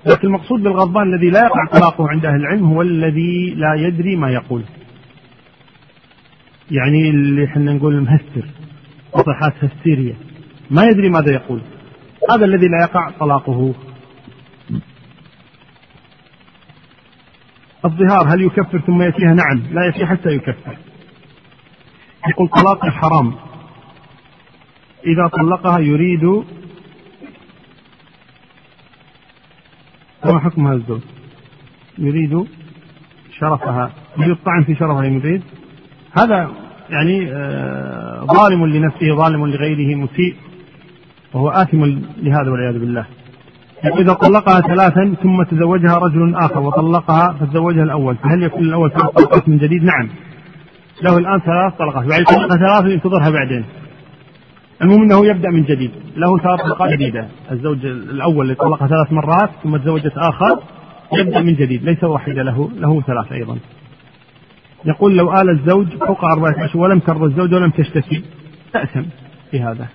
لكن 0.06 0.28
المقصود 0.28 0.64
بالغضبان 0.64 1.14
الذي 1.14 1.30
لا 1.30 1.40
يقع 1.40 1.66
طلاقه 1.80 2.10
عند 2.10 2.26
أهل 2.26 2.36
العلم 2.36 2.66
هو 2.66 2.82
الذي 2.82 3.54
لا 3.56 3.76
يدري 3.88 4.16
ما 4.16 4.32
يقول. 4.32 4.64
يعني 6.72 7.10
اللي 7.10 7.46
إحنا 7.46 7.74
نقول 7.74 8.02
مهستر 8.02 8.46
تصريحات 9.14 9.64
هستيرية. 9.64 10.16
ما 10.72 10.84
يدري 10.84 11.10
ماذا 11.10 11.32
يقول. 11.34 11.62
هذا 12.32 12.46
الذي 12.46 12.68
لا 12.68 12.82
يقع 12.82 13.10
طلاقه. 13.20 13.74
الظهار 17.86 18.34
هل 18.34 18.42
يكفر 18.42 18.80
ثم 18.80 19.02
يأتيها؟ 19.02 19.34
نعم 19.34 19.74
لا 19.74 19.86
يأتي 19.86 20.06
حتى 20.06 20.30
يكفر. 20.30 20.78
يقول 22.30 22.48
طلاق 22.50 22.86
حرام. 22.86 23.36
إذا 25.06 25.28
طلقها 25.28 25.80
يريد 25.80 26.24
ما 30.26 30.40
حكم 30.40 30.68
هذا 30.68 30.76
الزوج؟ 30.76 31.02
يريد 31.98 32.48
شرفها. 33.40 33.92
يريد 34.18 34.32
الطعن 34.32 34.64
في 34.64 34.76
شرفها 34.76 35.04
يريد 35.04 35.44
هذا 36.14 36.50
يعني 36.90 37.32
آه، 37.32 38.26
ظالم 38.26 38.66
لنفسه 38.66 39.16
ظالم 39.16 39.46
لغيره 39.46 39.96
مسيء 39.96 40.36
وهو 41.34 41.50
آثم 41.50 41.84
لهذا 42.18 42.52
والعياذ 42.52 42.80
بالله. 42.80 43.06
إذا 43.86 44.14
طلقها 44.14 44.62
ثلاثا 44.62 45.16
ثم 45.24 45.44
تزوجها 45.44 45.98
رجل 45.98 46.36
آخر 46.36 46.60
وطلقها 46.60 47.36
فتزوجها 47.40 47.84
الأول 47.84 48.16
فهل 48.16 48.44
يكون 48.44 48.64
الأول 48.64 48.92
ثلاث 48.92 49.10
طلقات 49.10 49.50
من 49.50 49.58
جديد؟ 49.58 49.84
نعم. 49.84 50.10
له 51.04 51.18
الآن 51.18 51.40
ثلاث 51.40 51.74
طلقات 51.80 52.06
بعد 52.06 52.22
يطلقها 52.22 52.58
ثلاث 52.58 52.86
وينتظرها 52.86 53.30
بعدين. 53.30 53.66
المهم 54.82 55.02
أنه 55.02 55.26
يبدأ 55.26 55.50
من 55.50 55.64
جديد. 55.64 55.92
له 56.16 56.38
ثلاث 56.38 56.62
طلقات 56.62 56.90
جديدة. 56.90 57.28
الزوج 57.52 57.86
الأول 57.86 58.46
اللي 58.46 58.56
طلقها 58.56 58.88
ثلاث 58.88 59.12
مرات 59.12 59.50
ثم 59.64 59.78
تزوجت 59.78 60.14
آخر 60.18 60.60
يبدأ 61.14 61.42
من 61.42 61.54
جديد 61.54 61.84
ليس 61.84 62.04
واحدة 62.04 62.44
له 62.44 62.70
له 62.76 63.02
ثلاث 63.02 63.32
أيضا. 63.32 63.58
يقول 64.88 65.18
لو 65.18 65.42
آل 65.42 65.50
الزوج 65.50 65.88
فوق 65.88 66.26
أربعة 66.26 66.66
أشهر 66.66 66.78
ولم 66.78 67.00
ترضى 67.00 67.26
الزوج 67.26 67.54
ولم 67.54 67.70
تشتكي. 67.70 68.24
تأثم 68.74 69.04
في 69.52 69.62
هذا 69.62 69.88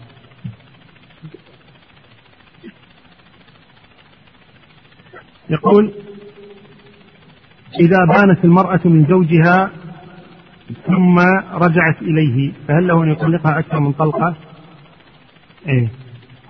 يقول 5.50 5.92
إذا 7.80 7.98
بانت 8.04 8.44
المرأة 8.44 8.80
من 8.84 9.06
زوجها 9.06 9.70
ثم 10.86 11.18
رجعت 11.52 12.02
إليه 12.02 12.52
فهل 12.68 12.86
له 12.86 13.04
أن 13.04 13.08
يطلقها 13.10 13.58
أكثر 13.58 13.80
من 13.80 13.92
طلقة؟ 13.92 14.34
إيه. 15.68 15.88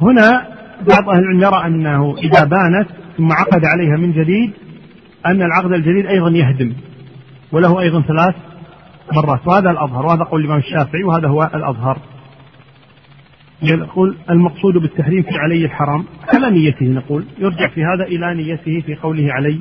هنا 0.01 0.49
بعض 0.89 1.09
أهل 1.09 1.19
العلم 1.19 1.41
يرى 1.41 1.67
أنه 1.67 2.17
إذا 2.19 2.45
بانت 2.45 2.89
ثم 3.17 3.33
عقد 3.33 3.65
عليها 3.65 3.97
من 3.97 4.13
جديد 4.13 4.53
أن 5.27 5.43
العقد 5.43 5.73
الجديد 5.73 6.07
أيضا 6.07 6.31
يهدم. 6.31 6.73
وله 7.53 7.81
أيضا 7.81 8.01
ثلاث 8.01 8.35
مرات 9.13 9.47
وهذا 9.47 9.71
الأظهر 9.71 10.07
وهذا 10.07 10.25
قول 10.25 10.41
الإمام 10.41 10.59
الشافعي 10.59 11.05
وهذا 11.05 11.29
هو 11.29 11.51
الأظهر. 11.55 11.99
يقول 13.63 14.17
المقصود 14.31 14.75
بالتحريم 14.75 15.23
في 15.23 15.39
علي 15.39 15.65
الحرام 15.65 16.05
على 16.35 16.51
نيته 16.51 16.87
نقول 16.87 17.25
يرجع 17.39 17.69
في 17.69 17.85
هذا 17.85 18.05
إلى 18.05 18.35
نيته 18.35 18.81
في 18.81 18.95
قوله 18.95 19.33
علي 19.33 19.61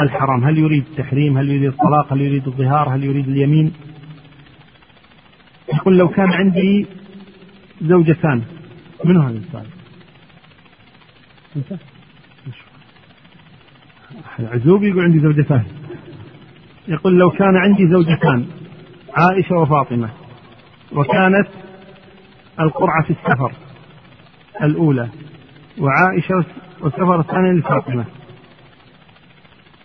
الحرام. 0.00 0.44
هل 0.44 0.58
يريد 0.58 0.84
التحريم؟ 0.90 1.38
هل 1.38 1.48
يريد 1.48 1.68
الطلاق؟ 1.68 2.12
هل 2.12 2.20
يريد 2.20 2.46
الظهار؟ 2.46 2.94
هل 2.94 3.04
يريد 3.04 3.28
اليمين؟ 3.28 3.72
يقول 5.74 5.98
لو 5.98 6.08
كان 6.08 6.32
عندي 6.32 6.86
زوجتان 7.82 8.42
من 9.04 9.16
هذا 9.16 9.38
السؤال؟ 9.38 9.66
انت؟ 11.56 11.80
عزوب 14.38 14.82
يقول 14.82 15.04
عندي 15.04 15.20
زوجتان. 15.20 15.64
يقول 16.88 17.18
لو 17.18 17.30
كان 17.30 17.56
عندي 17.56 17.88
زوجتان 17.88 18.46
عائشة 19.14 19.56
وفاطمة 19.56 20.08
وكانت 20.92 21.48
القرعة 22.60 23.02
في 23.02 23.10
السفر 23.10 23.52
الأولى 24.62 25.08
وعائشة 25.78 26.44
والسفر 26.80 27.20
الثاني 27.20 27.58
لفاطمة 27.58 28.04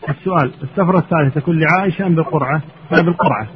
السؤال 0.10 0.52
السفرة 0.64 0.98
الثالثة 0.98 1.40
تكون 1.40 1.60
لعائشة 1.60 2.08
أم 2.08 2.16
بالقرعة؟ 2.16 2.62
لا 2.92 3.02
بالقرعة 3.02 3.48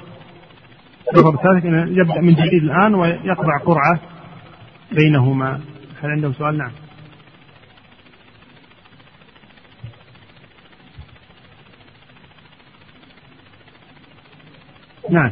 السفر 1.14 1.30
الثالث 1.30 1.66
يبدأ 1.98 2.22
من 2.22 2.34
جديد 2.34 2.64
الآن 2.64 2.96
ويقرع 2.96 3.58
قرعة 3.66 4.00
بينهما 4.92 5.60
هل 6.02 6.10
عندهم 6.10 6.34
سؤال؟ 6.34 6.58
نعم 6.58 6.72
نعم. 15.16 15.32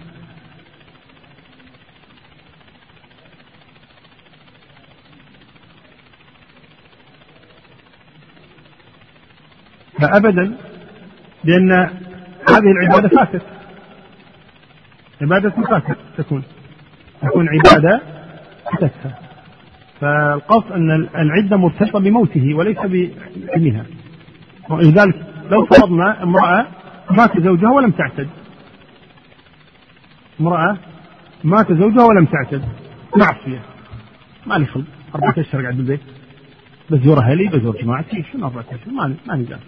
فأبدا 10.02 10.56
لأن 11.44 11.72
هذه 12.50 12.72
العبادة 12.72 13.10
فاتت 13.10 13.42
عبادة 15.22 15.50
فاتت 15.50 15.98
تكون. 16.18 16.44
تكون 17.22 17.48
عبادة 17.50 18.02
فاتتها 18.72 19.20
فالقصد 20.02 20.72
أن 20.72 20.92
العدة 21.16 21.58
مرتبطة 21.58 22.00
بموته 22.00 22.54
وليس 22.54 22.78
بعلمها. 22.78 23.86
ولذلك 24.70 25.16
لو 25.52 25.66
فرضنا 25.66 26.24
امرأة 26.24 26.68
مات 27.12 27.40
زوجها 27.40 27.70
ولم 27.70 27.92
تعتد. 27.92 28.30
امرأة 30.42 30.78
مات 31.44 31.72
زوجها 31.72 32.04
ولم 32.06 32.26
تعتد. 32.26 32.64
معصية. 33.18 33.62
ما 34.46 34.56
لي 34.56 34.66
خلق. 34.66 34.86
أربعة 35.16 35.34
أشهر 35.38 35.62
قاعد 35.62 35.78
بالبيت. 35.78 36.00
بزور 36.90 37.20
أهلي 37.20 37.48
بزور 37.48 37.76
جماعتي. 37.82 38.24
شنو 38.34 38.46
أربعة 38.46 38.66
أشهر 38.72 38.94
ما 38.94 39.16
ما 39.28 39.36
نقدر 39.36 39.60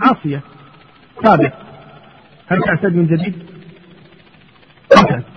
عاصية. 0.00 0.40
ثابت 1.24 1.52
هل 2.46 2.62
تعتد 2.62 2.94
من 2.94 3.06
جديد؟ 3.06 3.34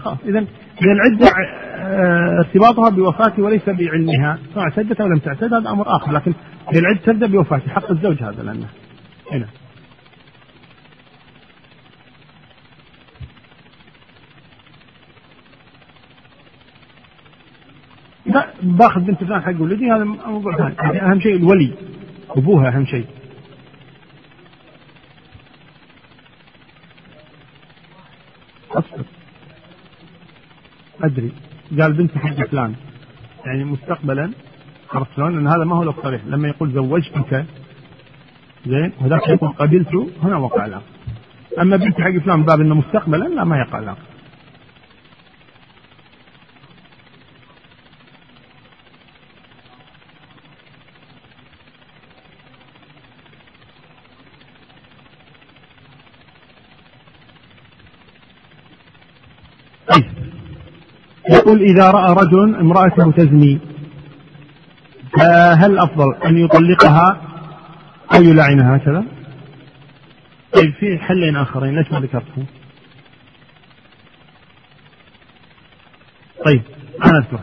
خلاص. 0.03 0.17
إذا 0.25 0.39
إذا 0.81 0.91
العدة 0.91 1.27
آه، 1.75 2.37
ارتباطها 2.39 2.89
بوفاته 2.89 3.43
وليس 3.43 3.69
بعلمها. 3.69 4.39
سواء 4.53 4.63
اعتدت 4.63 5.01
أو 5.01 5.07
لم 5.07 5.19
تعتد 5.19 5.53
هذا 5.53 5.69
أمر 5.69 5.95
آخر. 5.95 6.11
لكن 6.11 6.33
العدة 6.75 7.01
تبدأ 7.05 7.27
بوفاته 7.27 7.71
حق 7.71 7.91
الزوج 7.91 8.23
هذا 8.23 8.43
لأنه. 8.43 8.67
هنا. 9.31 9.45
لا 18.29 18.47
باخذ 18.63 19.01
بنت 19.01 19.23
فلان 19.23 19.41
حق 19.41 19.61
ولدي 19.61 19.91
هذا 19.91 20.03
موضوع 20.03 20.57
ثاني. 20.57 21.01
أهم 21.01 21.19
شيء 21.19 21.35
الولي. 21.35 21.73
أبوها 22.29 22.67
أهم 22.67 22.85
شيء. 22.85 23.05
أصبر. 28.71 29.03
أدري. 31.03 31.31
قال 31.81 31.93
بنت 31.93 32.17
حق 32.17 32.47
فلان. 32.47 32.75
يعني 33.45 33.63
مستقبلا 33.63 34.31
عرفت 34.93 35.15
شلون؟ 35.15 35.37
ان 35.37 35.47
هذا 35.47 35.63
ما 35.63 35.75
هو 35.75 35.93
صريح. 36.03 36.21
لما 36.25 36.47
يقول 36.47 36.71
زوجتك 36.71 37.45
زين 38.65 38.91
وذاك 39.01 39.27
يقول 39.27 39.49
قبلت 39.49 39.89
هنا 40.23 40.37
وقع 40.37 40.65
الأمر. 40.65 40.83
أما 41.59 41.77
بنت 41.77 42.01
حق 42.01 42.17
فلان 42.17 42.43
باب 42.43 42.61
إنه 42.61 42.75
مستقبلا 42.75 43.25
لا 43.25 43.43
ما 43.43 43.57
يقع 43.57 43.79
الأمر. 43.79 44.08
يقول 61.49 61.61
إذا 61.61 61.91
رأى 61.91 62.13
رجل 62.13 62.55
امرأته 62.55 63.11
تزني 63.11 63.59
فهل 65.19 65.79
أفضل 65.79 66.15
أن 66.25 66.37
يطلقها 66.37 67.21
أو 68.15 68.21
يلعنها 68.23 68.75
هكذا؟ 68.75 69.03
طيب 70.53 70.73
في 70.73 70.97
حلين 70.97 71.35
آخرين 71.35 71.75
ليش 71.75 71.91
ما 71.91 71.99
ذكرتهم؟ 71.99 72.45
طيب 76.45 76.61
أنا 77.05 77.17
أذكر. 77.17 77.39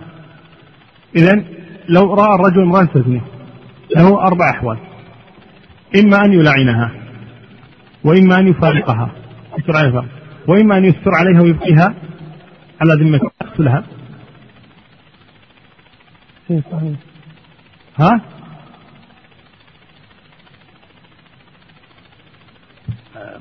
إذا 1.17 1.45
لو 1.89 2.15
رأى 2.15 2.35
الرجل 2.35 2.63
امرأة 2.63 2.85
تزني 2.85 3.21
له 3.97 4.27
أربع 4.27 4.51
أحوال. 4.51 4.79
إما 6.01 6.25
أن 6.25 6.33
يلعنها 6.33 6.91
وإما 8.05 8.39
أن 8.39 8.49
يفارقها. 8.49 9.11
وإما 10.49 10.79
أن 10.79 10.85
يستر 10.85 11.11
عليها 11.15 11.41
ويبقيها 11.41 11.95
على 12.81 13.05
ذمة 13.05 13.21
يقتلها 13.43 13.96
ها؟ 17.99 18.21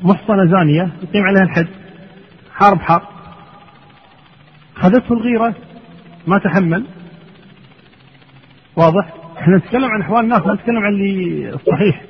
محصنة 0.03 0.45
زانية 0.45 0.91
يقيم 1.03 1.23
عليها 1.23 1.43
الحد. 1.43 1.67
حرب 2.53 2.79
حرب 2.79 3.01
خذته 4.75 5.13
الغيرة. 5.13 5.55
ما 6.27 6.37
تحمل. 6.37 6.85
واضح. 8.75 9.13
إحنا 9.37 9.57
نتكلم 9.57 9.85
عن 9.85 10.01
أحوال 10.01 10.23
الناس 10.23 10.45
ما 10.45 10.53
نتكلم 10.53 10.77
عن 10.77 10.93
اللي 10.93 11.49
الصحيح 11.49 12.03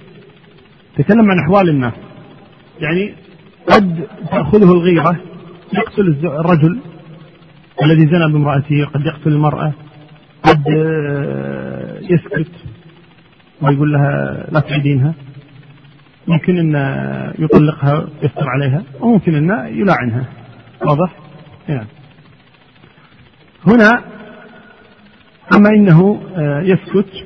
نتكلم 0.99 1.31
عن 1.31 1.39
أحوال 1.39 1.69
الناس. 1.69 1.93
يعني 2.79 3.15
قد 3.69 4.07
تأخذه 4.31 4.73
الغيرة 4.73 5.19
يقتل 5.73 6.25
الرجل 6.25 6.79
الذي 7.83 8.07
زنى 8.07 8.33
بامرأته 8.33 8.85
قد 8.85 9.05
يقتل 9.05 9.29
المرأة. 9.29 9.73
قد 10.45 10.63
يسكت 12.01 12.51
ويقول 13.61 13.93
لها 13.93 14.45
لا 14.51 14.59
تعيدينها 14.59 15.13
ممكن 16.27 16.75
أن 16.75 17.33
يطلقها 17.39 18.07
ويستر 18.21 18.49
عليها 18.49 18.83
وممكن 18.99 19.35
أن 19.35 19.77
يلاعنها 19.77 20.25
واضح؟ 20.81 21.15
يعني. 21.69 21.87
هنا 23.67 24.03
أما 25.55 25.69
إنه 25.69 26.21
يسكت 26.63 27.25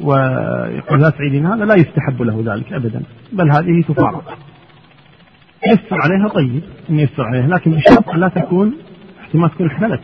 ويقول 0.00 1.00
لا 1.00 1.10
تعيدين 1.10 1.46
هذا 1.46 1.64
لا 1.64 1.74
يستحب 1.74 2.22
له 2.22 2.42
ذلك 2.46 2.72
أبدا 2.72 3.02
بل 3.32 3.50
هذه 3.50 3.82
تفارق 3.88 4.38
يستر 5.66 5.96
عليها 6.00 6.28
طيب 6.28 6.62
أن 6.90 6.98
يستر 6.98 7.22
عليها 7.22 7.46
لكن 7.48 7.70
بشرط 7.70 8.14
لا 8.14 8.28
تكون 8.28 8.74
احتمال 9.20 9.50
تكون 9.50 9.70
حملت 9.70 10.00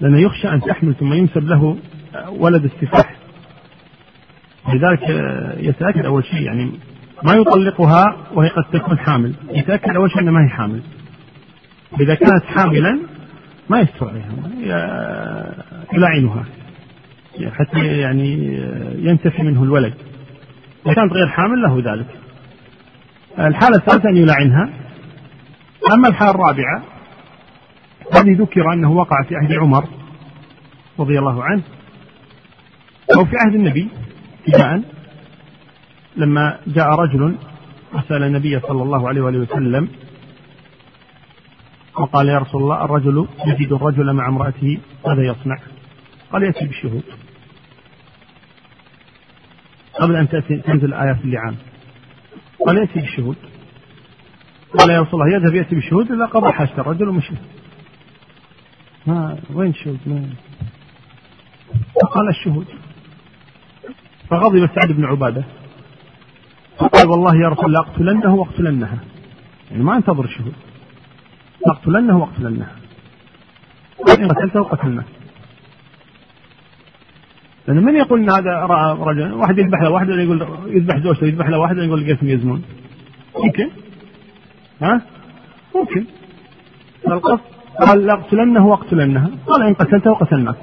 لأنه 0.00 0.20
يخشى 0.20 0.48
أن 0.48 0.60
تحمل 0.60 0.94
ثم 0.94 1.12
ينسب 1.12 1.44
له 1.44 1.76
ولد 2.28 2.64
السفاح 2.64 3.16
لذلك 4.74 5.02
يتأكد 5.60 6.04
أول 6.04 6.24
شيء 6.24 6.40
يعني 6.40 6.72
ما 7.22 7.34
يطلقها 7.34 8.16
وهي 8.34 8.48
قد 8.48 8.64
تكون 8.72 8.98
حامل. 8.98 9.34
يتأكد 9.50 9.96
أول 9.96 10.10
شيء 10.10 10.20
أنها 10.20 10.32
ما 10.32 10.44
هي 10.44 10.48
حامل. 10.48 10.80
إذا 12.00 12.14
كانت 12.14 12.44
حاملا 12.44 12.98
ما 13.70 13.80
يستر 13.80 14.08
عليها 14.08 14.32
يلعنها 15.92 16.44
حتى 17.50 17.86
يعني 17.86 18.58
ينتفي 18.98 19.42
منه 19.42 19.62
الولد. 19.62 19.94
إذا 20.86 20.94
كانت 20.94 21.12
غير 21.12 21.28
حامل 21.28 21.62
له 21.62 21.92
ذلك. 21.92 22.06
الحالة 23.38 23.76
الثالثة 23.76 24.08
أن 24.10 24.16
يلعنها. 24.16 24.70
أما 25.92 26.08
الحالة 26.08 26.30
الرابعة 26.30 26.82
هذه 28.12 28.36
ذكر 28.38 28.72
أنه 28.72 28.92
وقع 28.92 29.22
في 29.28 29.36
عهد 29.36 29.52
عمر 29.52 29.84
رضي 30.98 31.18
الله 31.18 31.44
عنه 31.44 31.62
أو 33.16 33.24
في 33.24 33.36
عهد 33.36 33.54
النبي 33.54 33.88
ابتداء 34.48 34.82
لما 36.16 36.58
جاء 36.66 36.88
رجل 36.88 37.36
وسأل 37.94 38.22
النبي 38.22 38.60
صلى 38.60 38.82
الله 38.82 39.08
عليه 39.08 39.20
وآله 39.20 39.38
وسلم 39.38 39.88
وقال 41.98 42.28
يا 42.28 42.38
رسول 42.38 42.62
الله 42.62 42.84
الرجل 42.84 43.28
يجد 43.46 43.72
الرجل 43.72 44.12
مع 44.12 44.28
امرأته 44.28 44.78
ماذا 45.06 45.22
يصنع؟ 45.22 45.58
قال 46.32 46.42
يأتي 46.42 46.66
بالشهود. 46.66 47.02
قبل 50.00 50.16
أن 50.16 50.28
تأتي 50.28 50.56
تنزل 50.56 50.94
آيات 50.94 51.24
اللعان. 51.24 51.56
قال 52.66 52.78
يأتي 52.78 53.00
بالشهود. 53.00 53.36
قال 54.78 54.90
يا 54.90 55.00
رسول 55.00 55.22
الله 55.22 55.36
يذهب 55.36 55.54
يأتي 55.54 55.74
بالشهود 55.74 56.12
إلا 56.12 56.26
قضى 56.26 56.52
حاجة 56.52 56.80
الرجل 56.80 57.08
ومشي. 57.08 57.34
ما 59.08 59.38
وين 59.54 59.70
الشهود؟ 59.70 59.98
فقال 62.02 62.28
الشهود. 62.28 62.66
فغضب 64.30 64.68
سعد 64.74 64.92
بن 64.92 65.04
عبادة. 65.04 65.44
فقال 66.78 67.08
والله 67.08 67.32
يا 67.42 67.48
رسول 67.48 67.64
الله 67.64 67.80
أقتلنه 67.80 68.34
وأقتلنها. 68.34 68.98
يعني 69.70 69.82
ما 69.82 69.96
انتظر 69.96 70.24
الشهود. 70.24 70.54
أقتلنه 71.66 72.18
وأقتلنها. 72.18 72.76
وإن 73.98 74.28
قتلته 74.28 74.62
قتلناه 74.62 75.04
لأن 77.68 77.84
من 77.84 77.96
يقول 77.96 78.20
أن 78.20 78.30
هذا 78.30 78.50
رأى 78.50 78.96
رجل؟ 79.00 79.32
واحد 79.32 79.58
يذبح 79.58 79.82
له 79.82 79.90
واحد 79.90 80.08
يقول 80.08 80.48
يذبح 80.66 80.98
زوجته 80.98 81.26
يذبح 81.26 81.48
له 81.48 81.58
واحد 81.58 81.76
يقول 81.76 82.02
القسم 82.02 82.28
يزنون 82.28 82.62
ممكن. 83.44 83.70
ها؟ 84.82 85.02
ممكن. 85.74 86.04
القصد 87.08 87.57
قال 87.86 88.06
لأقتلنه 88.06 88.66
وأقتلنها. 88.66 89.30
قال 89.46 89.62
إن 89.62 89.74
قتلته 89.74 90.14
قتلناك 90.14 90.56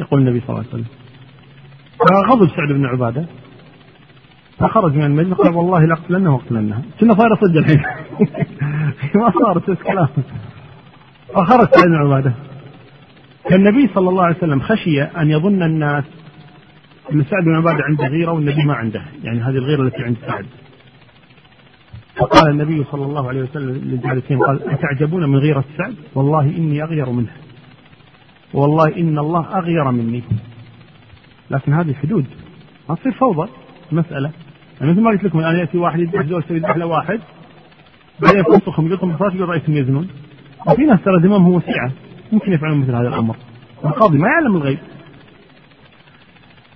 يقول 0.00 0.20
النبي 0.20 0.40
صلى 0.40 0.48
الله 0.48 0.58
عليه 0.58 0.68
وسلم. 0.68 0.84
فغضب 1.98 2.48
سعد 2.48 2.72
بن 2.72 2.86
عبادة. 2.86 3.24
فخرج 4.58 4.94
من 4.94 5.04
المجلس 5.04 5.32
قال 5.32 5.54
والله 5.54 5.84
لأقتلنه 5.84 6.34
وأقتلنها. 6.34 6.82
كنا 7.00 7.14
صاير 7.14 7.36
صدق 7.36 7.56
الحين. 7.56 7.82
ما 9.20 9.30
صارت 9.30 9.70
بس 9.70 9.78
كلام. 9.82 10.08
فخرج 11.34 11.68
سعد 11.74 11.84
بن 11.84 11.94
عبادة. 11.94 12.32
فالنبي 13.50 13.90
صلى 13.94 14.08
الله 14.08 14.24
عليه 14.24 14.36
وسلم 14.36 14.60
خشي 14.60 15.02
أن 15.02 15.30
يظن 15.30 15.62
الناس 15.62 16.04
أن 17.12 17.24
سعد 17.30 17.44
بن 17.44 17.54
عبادة 17.56 17.84
عنده 17.84 18.06
غيرة 18.06 18.32
والنبي 18.32 18.62
ما 18.64 18.74
عنده. 18.74 19.02
يعني 19.22 19.40
هذه 19.40 19.56
الغيرة 19.56 19.82
التي 19.82 20.02
عند 20.02 20.16
سعد. 20.26 20.46
فقال 22.16 22.50
النبي 22.50 22.84
صلى 22.92 23.04
الله 23.04 23.28
عليه 23.28 23.42
وسلم 23.42 23.70
للجالسين 23.70 24.38
قال 24.38 24.70
أتعجبون 24.70 25.28
من 25.28 25.38
غيرة 25.38 25.64
سعد؟ 25.78 25.94
والله 26.14 26.40
إني 26.40 26.82
أغير 26.82 27.10
منه. 27.10 27.32
والله 28.54 28.96
إن 28.96 29.18
الله 29.18 29.58
أغير 29.58 29.90
مني. 29.90 30.22
لكن 31.50 31.72
هذه 31.72 31.94
حدود. 31.94 32.26
ما 32.88 32.94
تصير 32.94 33.12
فوضى 33.12 33.48
المسألة 33.92 34.30
يعني 34.80 34.92
مثل 34.92 35.00
ما 35.00 35.10
قلت 35.10 35.24
لكم 35.24 35.38
الآن 35.38 35.58
يأتي 35.58 35.78
واحد 35.78 36.00
يذبح 36.00 36.26
زوجته 36.26 36.54
يذبح 36.54 36.76
له 36.76 36.86
واحد 36.86 37.20
بعدين 38.20 38.40
يفسخهم 38.40 38.86
يقول 38.86 39.10
لهم 39.10 39.10
يقول 39.10 39.48
رأيتم 39.48 39.76
يزنون. 39.76 40.08
وفي 40.66 40.82
ناس 40.82 41.02
ترى 41.04 41.22
دمامهم 41.22 41.54
وسيعة 41.54 41.92
ممكن 42.32 42.52
يفعلون 42.52 42.80
مثل 42.80 42.94
هذا 42.94 43.08
الأمر. 43.08 43.36
القاضي 43.84 44.18
ما 44.18 44.28
يعلم 44.28 44.56
الغيب. 44.56 44.78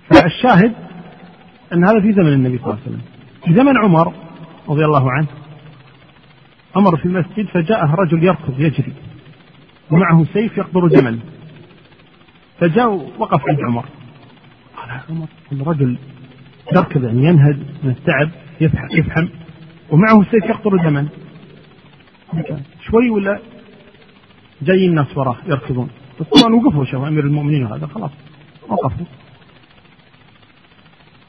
فالشاهد 0.09 0.73
أن 1.73 1.87
هذا 1.87 2.01
في 2.01 2.13
زمن 2.13 2.33
النبي 2.33 2.57
صلى 2.57 2.65
الله 2.67 2.79
عليه 2.85 2.91
وسلم. 2.91 3.01
في 3.45 3.53
زمن 3.53 3.77
عمر 3.77 4.13
رضي 4.69 4.85
الله 4.85 5.11
عنه 5.11 5.27
أمر 6.77 6.97
في 6.97 7.05
المسجد 7.05 7.47
فجاءه 7.47 7.95
رجل 7.95 8.23
يركض 8.23 8.59
يجري 8.59 8.93
ومعه 9.91 10.25
سيف 10.33 10.57
يقطر 10.57 10.87
دما 10.87 11.19
فجاء 12.59 12.89
وقف 13.17 13.41
عند 13.49 13.59
عمر. 13.67 13.85
قال 14.77 15.01
عمر 15.09 15.27
الرجل 15.51 15.97
يركض 16.75 17.03
يعني 17.03 17.25
ينهد 17.25 17.57
من 17.83 17.89
التعب 17.89 18.29
يفحم 18.91 19.27
ومعه 19.89 20.23
سيف 20.23 20.45
يقطر 20.49 20.77
دما 20.77 21.07
شوي 22.81 23.09
ولا؟ 23.09 23.39
جاي 24.61 24.85
الناس 24.85 25.17
وراه 25.17 25.37
يركضون. 25.45 25.89
طبعا 26.19 26.55
وقفوا 26.55 26.85
شوف 26.85 27.03
أمير 27.03 27.23
المؤمنين 27.23 27.65
هذا 27.65 27.87
خلاص 27.87 28.11
وقفوا. 28.67 29.05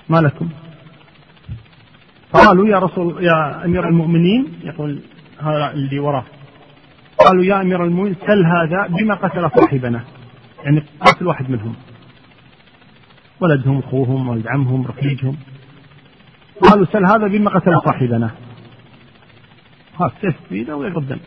ما 0.09 0.19
لكم؟ 0.19 0.49
قالوا 2.33 2.69
يا 2.69 2.79
رسول 2.79 3.25
يا 3.25 3.65
أمير 3.65 3.89
المؤمنين 3.89 4.53
يقول 4.63 5.01
هذا 5.41 5.71
اللي 5.73 5.99
وراه 5.99 6.25
قالوا 7.19 7.45
يا 7.45 7.61
أمير 7.61 7.85
المؤمنين 7.85 8.15
سل 8.27 8.47
هذا 8.47 8.87
بما 8.87 9.15
قتل 9.15 9.51
صاحبنا. 9.61 10.05
يعني 10.65 10.83
قتل 11.01 11.27
واحد 11.27 11.51
منهم. 11.51 11.75
ولدهم 13.41 13.79
أخوهم 13.79 14.29
ولد 14.29 14.47
عمهم 14.47 14.87
رفيجهم 14.87 15.37
قالوا 16.63 16.87
سل 16.93 17.07
هذا 17.07 17.27
بما 17.27 17.51
قتل 17.51 17.81
صاحبنا. 17.85 18.31
ها 20.01 20.13
سيف 20.21 20.35
بيده 20.51 20.77
ويقدم 20.77 21.19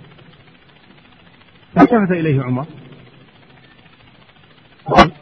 فالتفت 1.75 2.11
إليه 2.11 2.41
عمر. 2.41 2.65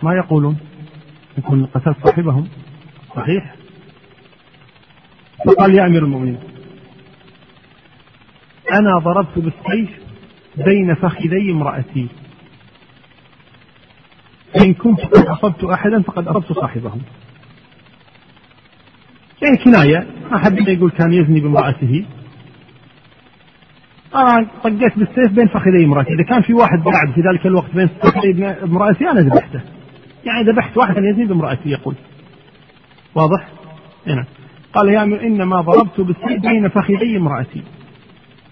ما 0.04 0.14
يقولون؟ 0.14 0.58
يكون 1.38 1.66
قتل 1.66 1.96
صاحبهم. 2.04 2.48
صحيح؟ 3.16 3.56
فقال 5.46 5.76
يا 5.76 5.86
أمير 5.86 6.04
المؤمنين 6.04 6.40
أنا 8.72 9.00
ضربت 9.00 9.40
بالسيف 9.40 9.90
بين 10.58 10.94
فخذي 10.94 11.52
امرأتي. 11.52 12.08
إن 14.62 14.74
كنت 14.74 15.00
قد 15.00 15.26
أصبت 15.26 15.64
أحدا 15.64 16.02
فقد 16.02 16.28
أصبت 16.28 16.54
صاحبه 16.54 16.92
يعني 19.42 19.58
كناية 19.64 20.08
ما 20.32 20.38
حد 20.38 20.68
يقول 20.68 20.92
كان 20.92 21.14
يزني 21.14 21.40
بامرأته. 21.40 22.06
أنا 24.16 24.48
طقيت 24.64 24.98
بالسيف 24.98 25.32
بين 25.32 25.48
فخذي 25.48 25.86
امرأتي. 25.86 26.10
إذا 26.14 26.24
كان 26.24 26.42
في 26.42 26.54
واحد 26.54 26.84
قاعد 26.84 27.14
في 27.16 27.22
ذلك 27.22 27.46
الوقت 27.46 27.76
بين 27.76 27.88
فخذي 27.88 28.46
امرأتي 28.46 29.10
أنا 29.10 29.22
ذبحته. 29.22 29.62
يعني 30.26 30.44
ذبحت 30.52 30.78
واحد 30.78 30.96
يزني 30.98 31.26
بامرأتي 31.26 31.70
يقول. 31.70 31.96
واضح؟ 33.16 33.48
هنا 34.08 34.26
قال 34.74 34.90
يا 34.90 35.04
أمير 35.04 35.22
إنما 35.22 35.62
ضربت 35.62 36.02
بالسيف 36.02 36.42
بين 36.42 36.70
فخذي 36.70 37.18
امرأتي. 37.18 37.64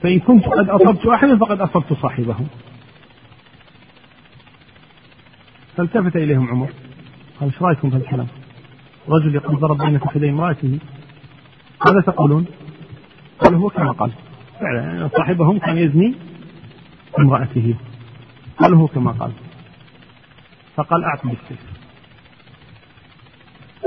فإن 0.01 0.19
كنت 0.19 0.45
قد 0.45 0.69
أصبت 0.69 1.05
أحدا 1.05 1.37
فقد 1.37 1.61
أصبت 1.61 1.93
صاحبه. 1.93 2.35
فالتفت 5.77 6.15
إليهم 6.15 6.49
عمر. 6.49 6.69
قال 7.39 7.49
إيش 7.49 7.61
رأيكم 7.61 7.89
في 7.89 7.97
الكلام؟ 7.97 8.27
رجل 9.09 9.35
يقول 9.35 9.59
ضرب 9.59 9.77
بين 9.77 9.97
فخذي 9.97 10.29
امرأته. 10.29 10.79
ماذا 11.85 12.01
تقولون؟ 12.01 12.45
قال 13.39 13.55
هو 13.55 13.69
كما 13.69 13.91
قال. 13.91 14.11
فعلا 14.59 15.09
صاحبهم 15.17 15.59
كان 15.59 15.77
يزني 15.77 16.15
امرأته. 17.19 17.75
قال 18.59 18.73
هو 18.73 18.87
كما 18.87 19.11
قال. 19.11 19.31
فقال 20.75 21.03
أعط 21.03 21.23
بالسيف 21.23 21.78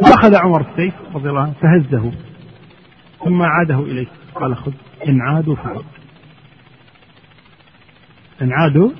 فأخذ 0.02 0.34
عمر 0.34 0.60
السيف 0.70 0.94
رضي 1.14 1.28
الله 1.28 1.40
عنه 1.40 1.52
فهزه 1.52 2.12
ثم 3.24 3.42
عاده 3.42 3.78
إليه. 3.78 4.06
قال 4.34 4.56
خذ 4.56 4.72
إن 5.08 5.20
عادوا 5.20 5.56
فعد. 5.56 5.84
إن 8.42 8.52
عادوا 8.52 8.90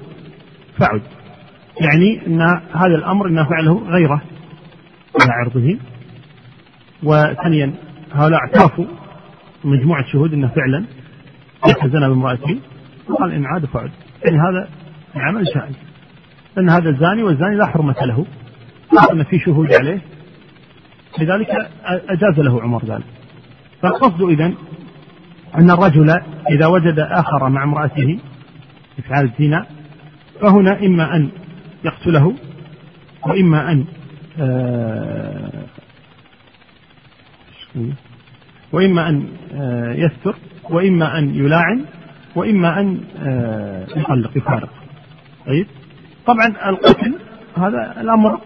فعد. 0.79 1.03
يعني 1.81 2.27
أن 2.27 2.41
هذا 2.75 2.95
الأمر 2.95 3.27
أن 3.27 3.45
فعله 3.45 3.83
غيره 3.89 4.23
على 5.21 5.33
عرضه. 5.33 5.79
وثانيا 7.03 7.75
هؤلاء 8.13 8.41
اعترفوا 8.41 8.87
مجموعة 9.65 10.05
شهود 10.13 10.33
أنه 10.33 10.49
فعلا 10.49 10.85
زنى 11.85 12.09
بامرأته. 12.09 12.59
قال 13.19 13.33
إن 13.33 13.47
عاد 13.47 13.67
فعد. 13.67 13.91
يعني 14.25 14.39
هذا 14.39 14.69
عمل 15.17 15.47
شائع 15.55 15.71
لأن 16.57 16.71
هذا 16.71 16.91
الزاني 16.91 17.23
والزاني 17.23 17.57
لا 17.57 17.67
حرمة 17.67 18.05
له. 18.05 18.27
أن 19.13 19.25
في 19.25 19.39
شهود 19.39 19.73
عليه. 19.73 20.01
لذلك 21.19 21.71
أجاز 21.85 22.41
له 22.41 22.63
عمر 22.63 22.85
ذلك. 22.85 23.05
فالقصد 23.83 24.23
إذا 24.23 24.53
أن 25.55 25.71
الرجل 25.71 26.11
إذا 26.51 26.67
وجد 26.67 26.99
آخر 26.99 27.49
مع 27.49 27.65
امرأته 27.65 28.19
إفعال 28.99 29.25
الزنا 29.25 29.67
فهنا 30.41 30.87
إما 30.87 31.17
أن 31.17 31.31
يقتله 31.85 32.35
وإما 33.27 33.73
أن 33.73 33.85
آه، 34.41 35.51
وإما 38.73 39.09
أن 39.09 39.29
آه، 39.55 39.93
يستر 39.93 40.35
وإما 40.71 41.19
أن 41.19 41.35
يلاعن 41.35 41.85
وإما 42.35 42.81
أن 42.81 43.01
آه، 43.27 43.87
يطلق 43.97 44.37
يفارق. 44.37 44.69
طيب؟ 45.47 45.67
طبعا 46.27 46.71
القتل 46.71 47.15
هذا 47.57 48.01
الأمر 48.01 48.41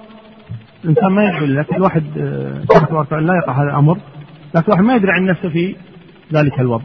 الإنسان 0.86 1.12
ما 1.12 1.24
يدري 1.24 1.46
لكن 1.46 1.76
الواحد 1.76 2.02
تبارك 2.68 3.12
لا 3.12 3.34
يقع 3.34 3.62
هذا 3.62 3.70
الأمر. 3.70 3.98
لكن 4.54 4.64
الواحد 4.66 4.84
ما 4.84 4.94
يدري 4.94 5.12
عن 5.12 5.24
نفسه 5.24 5.48
في 5.48 5.76
ذلك 6.32 6.60
الوضع. 6.60 6.84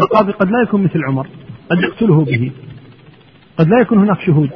القاضي 0.00 0.32
قد 0.32 0.50
لا 0.50 0.62
يكون 0.62 0.84
مثل 0.84 1.04
عمر 1.08 1.26
قد 1.70 1.78
يقتله 1.78 2.24
به 2.24 2.52
قد 3.58 3.68
لا 3.68 3.80
يكون 3.80 3.98
هناك 3.98 4.20
شهود. 4.20 4.50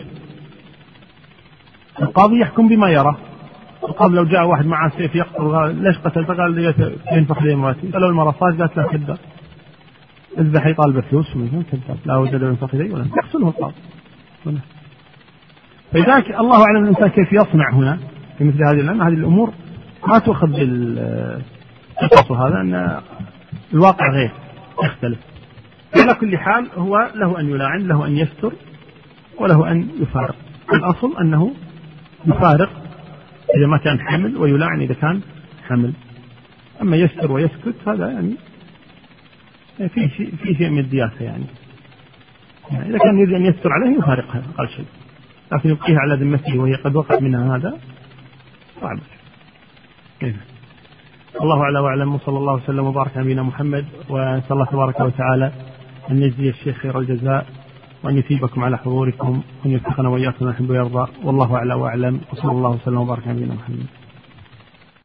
القاضي 2.03 2.41
يحكم 2.41 2.69
بما 2.69 2.91
يرى. 2.91 3.17
القاضي 3.83 4.15
لو 4.15 4.25
جاء 4.25 4.47
واحد 4.47 4.67
معه 4.67 4.91
سيف 4.97 5.15
يقتل 5.15 5.75
ليش 5.75 5.99
قتلت؟ 5.99 6.31
قال 6.31 6.75
ينفخ 7.13 7.43
لي 7.43 7.55
امرأتي؟ 7.55 7.89
قالوا 7.89 8.09
المرأة 8.09 8.35
صارت 8.41 8.61
قالت 8.61 8.77
لا 8.77 8.87
كذاب. 8.87 9.19
اذبح 10.39 10.67
يطالب 10.67 11.01
فلوس 11.01 11.33
كذاب. 11.33 11.99
لا 12.07 12.17
وجد 12.17 12.43
ينفخ 12.43 12.75
لي 12.75 12.91
ولا 12.91 13.07
يقتله 13.17 13.49
القاضي. 13.49 13.75
فلذلك 15.93 16.31
الله 16.41 16.65
أعلم 16.65 16.85
الإنسان 16.85 17.09
كيف 17.09 17.33
يصنع 17.33 17.71
هنا. 17.73 17.99
في 18.39 18.45
مثل 18.45 18.65
هذه 18.65 18.77
لأن 18.77 19.01
هذه 19.01 19.15
الأمور 19.15 19.53
ما 20.09 20.19
تؤخذ 20.19 20.47
بالقصص 20.47 22.33
هذا 22.33 22.61
أن 22.61 23.01
الواقع 23.75 24.11
غير 24.13 24.31
يختلف. 24.85 25.19
على 25.97 26.15
كل 26.15 26.39
حال 26.39 26.69
هو 26.77 27.11
له 27.15 27.41
أن 27.41 27.51
يلاعن 27.51 27.89
له 27.89 28.07
أن 28.07 28.17
يستر 28.17 28.53
وله 29.39 29.71
أن 29.71 29.89
يفارق. 30.01 30.37
الأصل 30.73 31.17
أنه 31.21 31.53
يفارق 32.27 32.71
إذا 33.57 33.67
ما 33.67 33.79
كان 33.79 34.01
حمل 34.01 34.37
ويلاعن 34.37 34.81
إذا 34.81 34.95
كان 34.95 35.21
حمل. 35.69 35.93
أما 36.83 36.97
يستر 36.97 37.33
ويسكت 37.33 37.89
هذا 37.89 38.11
يعني 38.11 38.35
في 39.89 40.09
شيء 40.09 40.35
في 40.43 40.55
شيء 40.55 40.71
من 40.71 40.79
الدياسة 40.79 41.25
يعني. 41.25 41.45
يعني 42.71 42.89
إذا 42.89 42.99
كان 42.99 43.19
يريد 43.19 43.35
أن 43.35 43.47
يستر 43.47 43.73
عليه 43.73 43.99
يفارقها 43.99 44.43
أقل 44.59 44.69
شيء. 44.69 44.87
لكن 45.53 45.71
يبقيها 45.71 45.99
على 45.99 46.15
ذمته 46.15 46.59
وهي 46.59 46.75
قد 46.75 46.97
وقع 46.97 47.21
منها 47.21 47.57
هذا 47.57 47.79
صعب 48.81 48.99
إيه. 50.23 50.37
الله 51.43 51.63
أعلى 51.63 51.79
وأعلم. 51.79 52.15
وصلى 52.15 52.39
الله 52.39 52.53
وسلم 52.53 52.85
وبارك 52.87 53.11
على 53.17 53.25
نبينا 53.25 53.43
محمد. 53.43 53.87
ونسأل 54.11 54.53
الله 54.53 54.65
تبارك 54.65 55.01
وتعالى 55.01 55.53
أن 56.11 56.23
يجزي 56.23 56.49
الشيخ 56.49 56.77
خير 56.77 56.99
الجزاء 56.99 57.47
وأن 58.03 58.19
يثيبكم 58.19 58.65
على 58.65 58.79
حضوركم 58.79 59.43
وأن 59.65 59.71
يوفقنا 59.71 60.09
وإياكم 60.09 60.49
يحب 60.49 60.71
ويرضى. 60.71 61.11
والله 61.25 61.57
أعلى 61.57 61.75
وأعلم. 61.75 62.21
وصلى 62.33 62.53
الله 62.53 62.71
وسلم 62.71 62.99
وبارك 62.99 63.23
على 63.29 63.37
نبينا 63.37 63.55
محمد. 63.55 63.87